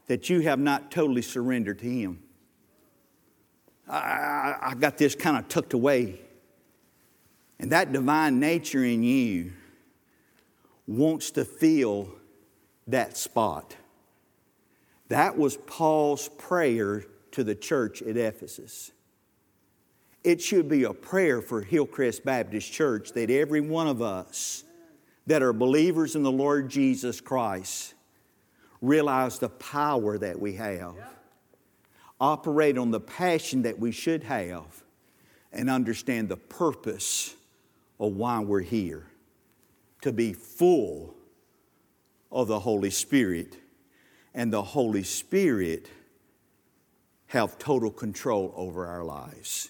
that 0.09 0.27
you 0.27 0.39
have 0.39 0.57
not 0.57 0.89
totally 0.89 1.21
surrendered 1.21 1.77
to 1.77 1.85
Him. 1.85 2.19
I, 3.87 4.55
I 4.59 4.73
got 4.73 4.97
this 4.97 5.13
kind 5.13 5.37
of 5.37 5.47
tucked 5.47 5.73
away. 5.73 6.19
And 7.59 7.71
that 7.71 7.93
divine 7.93 8.39
nature 8.39 8.83
in 8.83 9.03
you 9.03 9.53
wants 10.87 11.29
to 11.31 11.45
fill 11.45 12.09
that 12.87 13.17
spot. 13.17 13.75
That 15.09 15.37
was 15.37 15.57
Paul's 15.57 16.27
prayer 16.27 17.03
to 17.31 17.43
the 17.43 17.53
church 17.53 18.01
at 18.01 18.17
Ephesus. 18.17 18.91
It 20.23 20.41
should 20.41 20.67
be 20.67 20.85
a 20.85 20.93
prayer 20.93 21.39
for 21.39 21.61
Hillcrest 21.61 22.25
Baptist 22.25 22.73
Church 22.73 23.11
that 23.13 23.29
every 23.29 23.61
one 23.61 23.87
of 23.87 24.01
us 24.01 24.63
that 25.27 25.43
are 25.43 25.53
believers 25.53 26.15
in 26.15 26.23
the 26.23 26.31
Lord 26.31 26.67
Jesus 26.67 27.21
Christ 27.21 27.93
realize 28.81 29.39
the 29.39 29.49
power 29.49 30.17
that 30.17 30.39
we 30.39 30.53
have, 30.53 30.95
operate 32.19 32.77
on 32.77 32.91
the 32.91 32.99
passion 32.99 33.63
that 33.63 33.79
we 33.79 33.91
should 33.91 34.23
have, 34.23 34.83
and 35.51 35.69
understand 35.69 36.29
the 36.29 36.37
purpose 36.37 37.35
of 37.99 38.13
why 38.13 38.39
we're 38.39 38.61
here 38.61 39.07
to 40.01 40.11
be 40.11 40.33
full 40.33 41.15
of 42.31 42.47
the 42.47 42.59
Holy 42.59 42.89
Spirit, 42.89 43.57
and 44.33 44.53
the 44.53 44.61
Holy 44.61 45.03
Spirit 45.03 45.89
have 47.27 47.57
total 47.57 47.91
control 47.91 48.53
over 48.55 48.85
our 48.85 49.03
lives. 49.03 49.69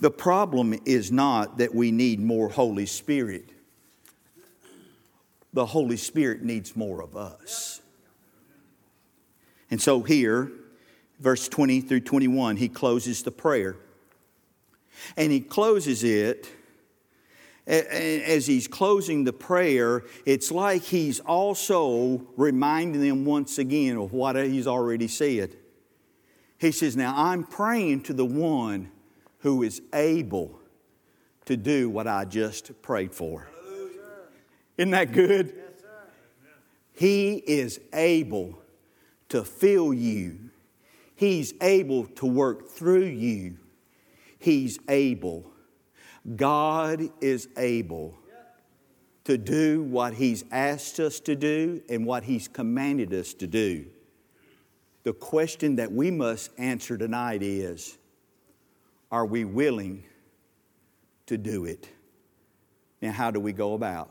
The 0.00 0.10
problem 0.10 0.74
is 0.84 1.10
not 1.10 1.58
that 1.58 1.74
we 1.74 1.92
need 1.92 2.20
more 2.20 2.48
Holy 2.48 2.86
Spirit. 2.86 3.48
The 5.52 5.66
Holy 5.66 5.96
Spirit 5.96 6.42
needs 6.42 6.76
more 6.76 7.02
of 7.02 7.16
us. 7.16 7.80
And 9.70 9.80
so 9.80 10.02
here, 10.02 10.50
verse 11.20 11.48
20 11.48 11.80
through 11.82 12.00
21, 12.00 12.56
he 12.56 12.68
closes 12.68 13.22
the 13.22 13.30
prayer. 13.30 13.76
And 15.16 15.30
he 15.30 15.40
closes 15.40 16.02
it 16.04 16.48
as 17.68 18.46
he's 18.46 18.66
closing 18.66 19.24
the 19.24 19.32
prayer, 19.32 20.02
it's 20.24 20.50
like 20.50 20.82
he's 20.82 21.20
also 21.20 22.26
reminding 22.36 23.02
them 23.02 23.26
once 23.26 23.58
again 23.58 23.98
of 23.98 24.12
what 24.12 24.36
he's 24.36 24.66
already 24.66 25.06
said. 25.06 25.54
He 26.56 26.72
says, 26.72 26.96
Now 26.96 27.12
I'm 27.14 27.44
praying 27.44 28.04
to 28.04 28.14
the 28.14 28.24
one 28.24 28.90
who 29.40 29.62
is 29.62 29.82
able 29.92 30.58
to 31.44 31.56
do 31.56 31.90
what 31.90 32.06
I 32.06 32.24
just 32.24 32.80
prayed 32.80 33.14
for. 33.14 33.48
Isn't 34.78 34.90
that 34.92 35.12
good? 35.12 35.54
he 36.94 37.34
is 37.34 37.80
able 37.92 38.58
to 39.28 39.44
fill 39.44 39.92
you, 39.92 40.50
He's 41.14 41.52
able 41.60 42.06
to 42.06 42.26
work 42.26 42.68
through 42.70 43.06
you. 43.06 43.58
He's 44.38 44.78
able. 44.88 45.50
God 46.36 47.10
is 47.20 47.48
able 47.56 48.16
to 49.24 49.36
do 49.36 49.82
what 49.82 50.14
He's 50.14 50.44
asked 50.50 51.00
us 51.00 51.18
to 51.20 51.34
do 51.34 51.82
and 51.88 52.06
what 52.06 52.22
He's 52.22 52.46
commanded 52.46 53.12
us 53.12 53.34
to 53.34 53.46
do. 53.46 53.86
The 55.02 55.12
question 55.12 55.76
that 55.76 55.90
we 55.90 56.10
must 56.10 56.50
answer 56.56 56.96
tonight 56.96 57.42
is 57.42 57.98
Are 59.10 59.26
we 59.26 59.44
willing 59.44 60.04
to 61.26 61.36
do 61.36 61.64
it? 61.64 61.88
Now, 63.02 63.12
how 63.12 63.30
do 63.30 63.40
we 63.40 63.52
go 63.52 63.74
about? 63.74 64.10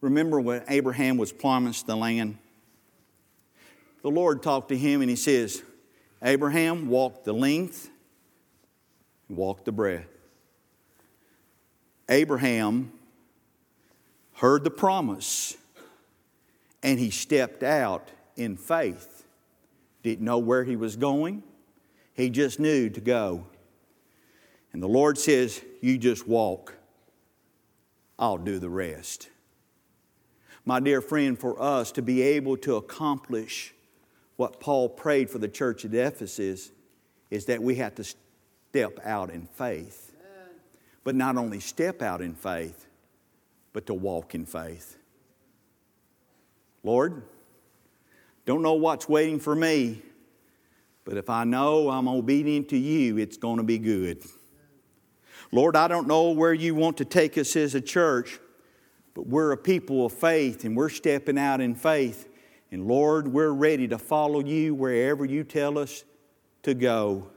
Remember 0.00 0.40
when 0.40 0.64
Abraham 0.68 1.16
was 1.16 1.32
promised 1.32 1.86
the 1.86 1.96
land? 1.96 2.38
The 4.02 4.10
Lord 4.10 4.42
talked 4.42 4.68
to 4.70 4.76
him 4.76 5.00
and 5.00 5.08
he 5.08 5.16
says, 5.16 5.62
Abraham, 6.22 6.88
walked 6.88 7.24
the 7.24 7.32
length, 7.32 7.90
walked 9.28 9.64
the 9.64 9.72
breadth. 9.72 10.08
Abraham 12.08 12.92
heard 14.34 14.64
the 14.64 14.70
promise 14.70 15.56
and 16.82 16.98
he 16.98 17.10
stepped 17.10 17.62
out 17.62 18.10
in 18.36 18.56
faith. 18.56 19.24
Didn't 20.02 20.24
know 20.24 20.38
where 20.38 20.64
he 20.64 20.76
was 20.76 20.96
going, 20.96 21.44
he 22.14 22.28
just 22.28 22.58
knew 22.58 22.90
to 22.90 23.00
go. 23.00 23.46
And 24.72 24.82
the 24.82 24.88
Lord 24.88 25.16
says, 25.16 25.60
You 25.80 25.96
just 25.96 26.26
walk, 26.26 26.74
I'll 28.18 28.38
do 28.38 28.58
the 28.58 28.70
rest. 28.70 29.28
My 30.64 30.80
dear 30.80 31.00
friend, 31.00 31.38
for 31.38 31.60
us 31.60 31.92
to 31.92 32.02
be 32.02 32.22
able 32.22 32.56
to 32.58 32.76
accomplish 32.76 33.74
what 34.42 34.58
Paul 34.58 34.88
prayed 34.88 35.30
for 35.30 35.38
the 35.38 35.46
church 35.46 35.84
at 35.84 35.94
Ephesus 35.94 36.72
is 37.30 37.44
that 37.44 37.62
we 37.62 37.76
have 37.76 37.94
to 37.94 38.02
step 38.02 38.98
out 39.04 39.30
in 39.30 39.46
faith. 39.46 40.16
But 41.04 41.14
not 41.14 41.36
only 41.36 41.60
step 41.60 42.02
out 42.02 42.20
in 42.20 42.34
faith, 42.34 42.88
but 43.72 43.86
to 43.86 43.94
walk 43.94 44.34
in 44.34 44.44
faith. 44.44 44.96
Lord, 46.82 47.22
don't 48.44 48.62
know 48.62 48.72
what's 48.72 49.08
waiting 49.08 49.38
for 49.38 49.54
me, 49.54 50.02
but 51.04 51.16
if 51.16 51.30
I 51.30 51.44
know 51.44 51.88
I'm 51.88 52.08
obedient 52.08 52.68
to 52.70 52.76
you, 52.76 53.18
it's 53.18 53.36
going 53.36 53.58
to 53.58 53.62
be 53.62 53.78
good. 53.78 54.24
Lord, 55.52 55.76
I 55.76 55.86
don't 55.86 56.08
know 56.08 56.32
where 56.32 56.52
you 56.52 56.74
want 56.74 56.96
to 56.96 57.04
take 57.04 57.38
us 57.38 57.54
as 57.54 57.76
a 57.76 57.80
church, 57.80 58.40
but 59.14 59.24
we're 59.24 59.52
a 59.52 59.56
people 59.56 60.04
of 60.04 60.12
faith 60.12 60.64
and 60.64 60.76
we're 60.76 60.88
stepping 60.88 61.38
out 61.38 61.60
in 61.60 61.76
faith. 61.76 62.26
And 62.72 62.88
Lord, 62.88 63.28
we're 63.28 63.52
ready 63.52 63.86
to 63.88 63.98
follow 63.98 64.40
you 64.40 64.74
wherever 64.74 65.26
you 65.26 65.44
tell 65.44 65.78
us 65.78 66.04
to 66.62 66.72
go. 66.72 67.28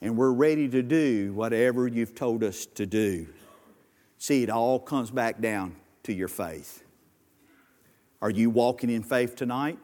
And 0.00 0.16
we're 0.16 0.32
ready 0.32 0.68
to 0.70 0.82
do 0.82 1.34
whatever 1.34 1.86
you've 1.86 2.14
told 2.14 2.42
us 2.42 2.64
to 2.64 2.86
do. 2.86 3.26
See, 4.16 4.42
it 4.42 4.48
all 4.48 4.80
comes 4.80 5.10
back 5.10 5.38
down 5.38 5.76
to 6.04 6.14
your 6.14 6.28
faith. 6.28 6.82
Are 8.22 8.30
you 8.30 8.48
walking 8.48 8.88
in 8.88 9.02
faith 9.02 9.36
tonight? 9.36 9.78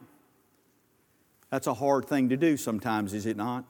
That's 1.51 1.67
a 1.67 1.75
hard 1.75 2.05
thing 2.05 2.29
to 2.29 2.37
do 2.37 2.57
sometimes, 2.57 3.13
is 3.13 3.27
it 3.27 3.37
not? 3.37 3.65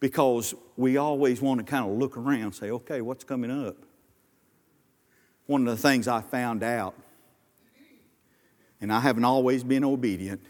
Because 0.00 0.54
we 0.78 0.96
always 0.96 1.42
want 1.42 1.58
to 1.58 1.64
kind 1.64 1.84
of 1.84 1.98
look 1.98 2.16
around 2.16 2.40
and 2.40 2.54
say, 2.54 2.70
okay, 2.70 3.02
what's 3.02 3.22
coming 3.22 3.50
up? 3.50 3.76
One 5.44 5.68
of 5.68 5.76
the 5.76 5.80
things 5.80 6.08
I 6.08 6.22
found 6.22 6.62
out 6.62 6.94
and 8.82 8.92
I 8.92 8.98
haven't 8.98 9.24
always 9.24 9.62
been 9.62 9.84
obedient, 9.84 10.42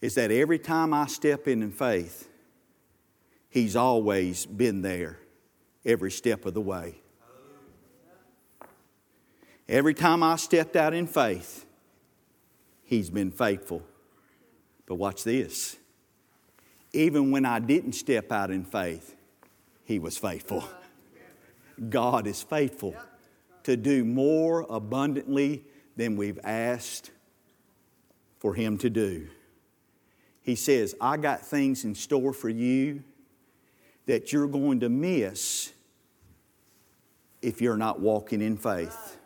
is 0.00 0.16
that 0.16 0.32
every 0.32 0.58
time 0.58 0.92
I 0.92 1.06
step 1.06 1.46
in 1.46 1.62
in 1.62 1.70
faith, 1.70 2.28
He's 3.48 3.74
always 3.74 4.44
been 4.44 4.82
there 4.82 5.18
every 5.84 6.10
step 6.10 6.46
of 6.46 6.54
the 6.54 6.60
way. 6.60 6.96
Every 9.68 9.94
time 9.94 10.22
I 10.22 10.36
stepped 10.36 10.76
out 10.76 10.92
in 10.92 11.06
faith, 11.06 11.64
He's 12.82 13.08
been 13.08 13.30
faithful. 13.30 13.82
But 14.86 14.96
watch 14.96 15.22
this. 15.22 15.76
Even 16.92 17.30
when 17.30 17.46
I 17.46 17.60
didn't 17.60 17.92
step 17.92 18.32
out 18.32 18.50
in 18.50 18.64
faith, 18.64 19.14
He 19.84 20.00
was 20.00 20.18
faithful. 20.18 20.64
God 21.88 22.26
is 22.26 22.42
faithful 22.42 22.96
to 23.62 23.76
do 23.76 24.04
more 24.04 24.66
abundantly 24.68 25.64
than 25.96 26.16
we've 26.16 26.38
asked 26.44 27.10
for 28.38 28.54
Him 28.54 28.78
to 28.78 28.90
do. 28.90 29.28
He 30.42 30.54
says, 30.54 30.94
I 31.00 31.16
got 31.16 31.42
things 31.42 31.84
in 31.84 31.94
store 31.94 32.32
for 32.32 32.48
you 32.48 33.02
that 34.06 34.32
you're 34.32 34.48
going 34.48 34.80
to 34.80 34.88
miss 34.88 35.72
if 37.42 37.60
you're 37.60 37.76
not 37.76 38.00
walking 38.00 38.42
in 38.42 38.56
faith. 38.56 39.16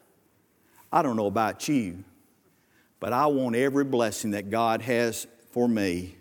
I 0.93 1.03
don't 1.03 1.17
know 1.17 1.27
about 1.27 1.69
you, 1.69 2.05
but 3.01 3.13
I 3.13 3.27
want 3.27 3.57
every 3.57 3.85
blessing 3.85 4.33
that 4.33 4.51
God 4.51 4.83
has 4.83 5.27
for 5.51 5.69
me. 5.69 6.17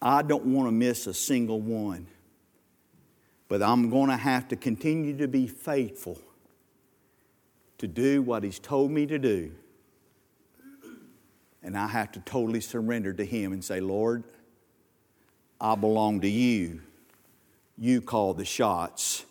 I 0.00 0.22
don't 0.22 0.46
want 0.46 0.66
to 0.68 0.72
miss 0.72 1.06
a 1.06 1.14
single 1.14 1.60
one. 1.60 2.06
But 3.48 3.62
I'm 3.62 3.90
going 3.90 4.08
to 4.08 4.16
have 4.16 4.48
to 4.48 4.56
continue 4.56 5.16
to 5.18 5.28
be 5.28 5.46
faithful 5.46 6.18
to 7.82 7.88
do 7.88 8.22
what 8.22 8.44
He's 8.44 8.60
told 8.60 8.92
me 8.92 9.06
to 9.06 9.18
do. 9.18 9.50
And 11.64 11.76
I 11.76 11.88
have 11.88 12.12
to 12.12 12.20
totally 12.20 12.60
surrender 12.60 13.12
to 13.12 13.24
Him 13.24 13.52
and 13.52 13.64
say, 13.64 13.80
Lord, 13.80 14.22
I 15.60 15.74
belong 15.74 16.20
to 16.20 16.28
you. 16.28 16.80
You 17.76 18.00
call 18.00 18.34
the 18.34 18.44
shots, 18.44 19.24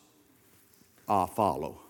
I'll 1.08 1.28
follow. 1.28 1.81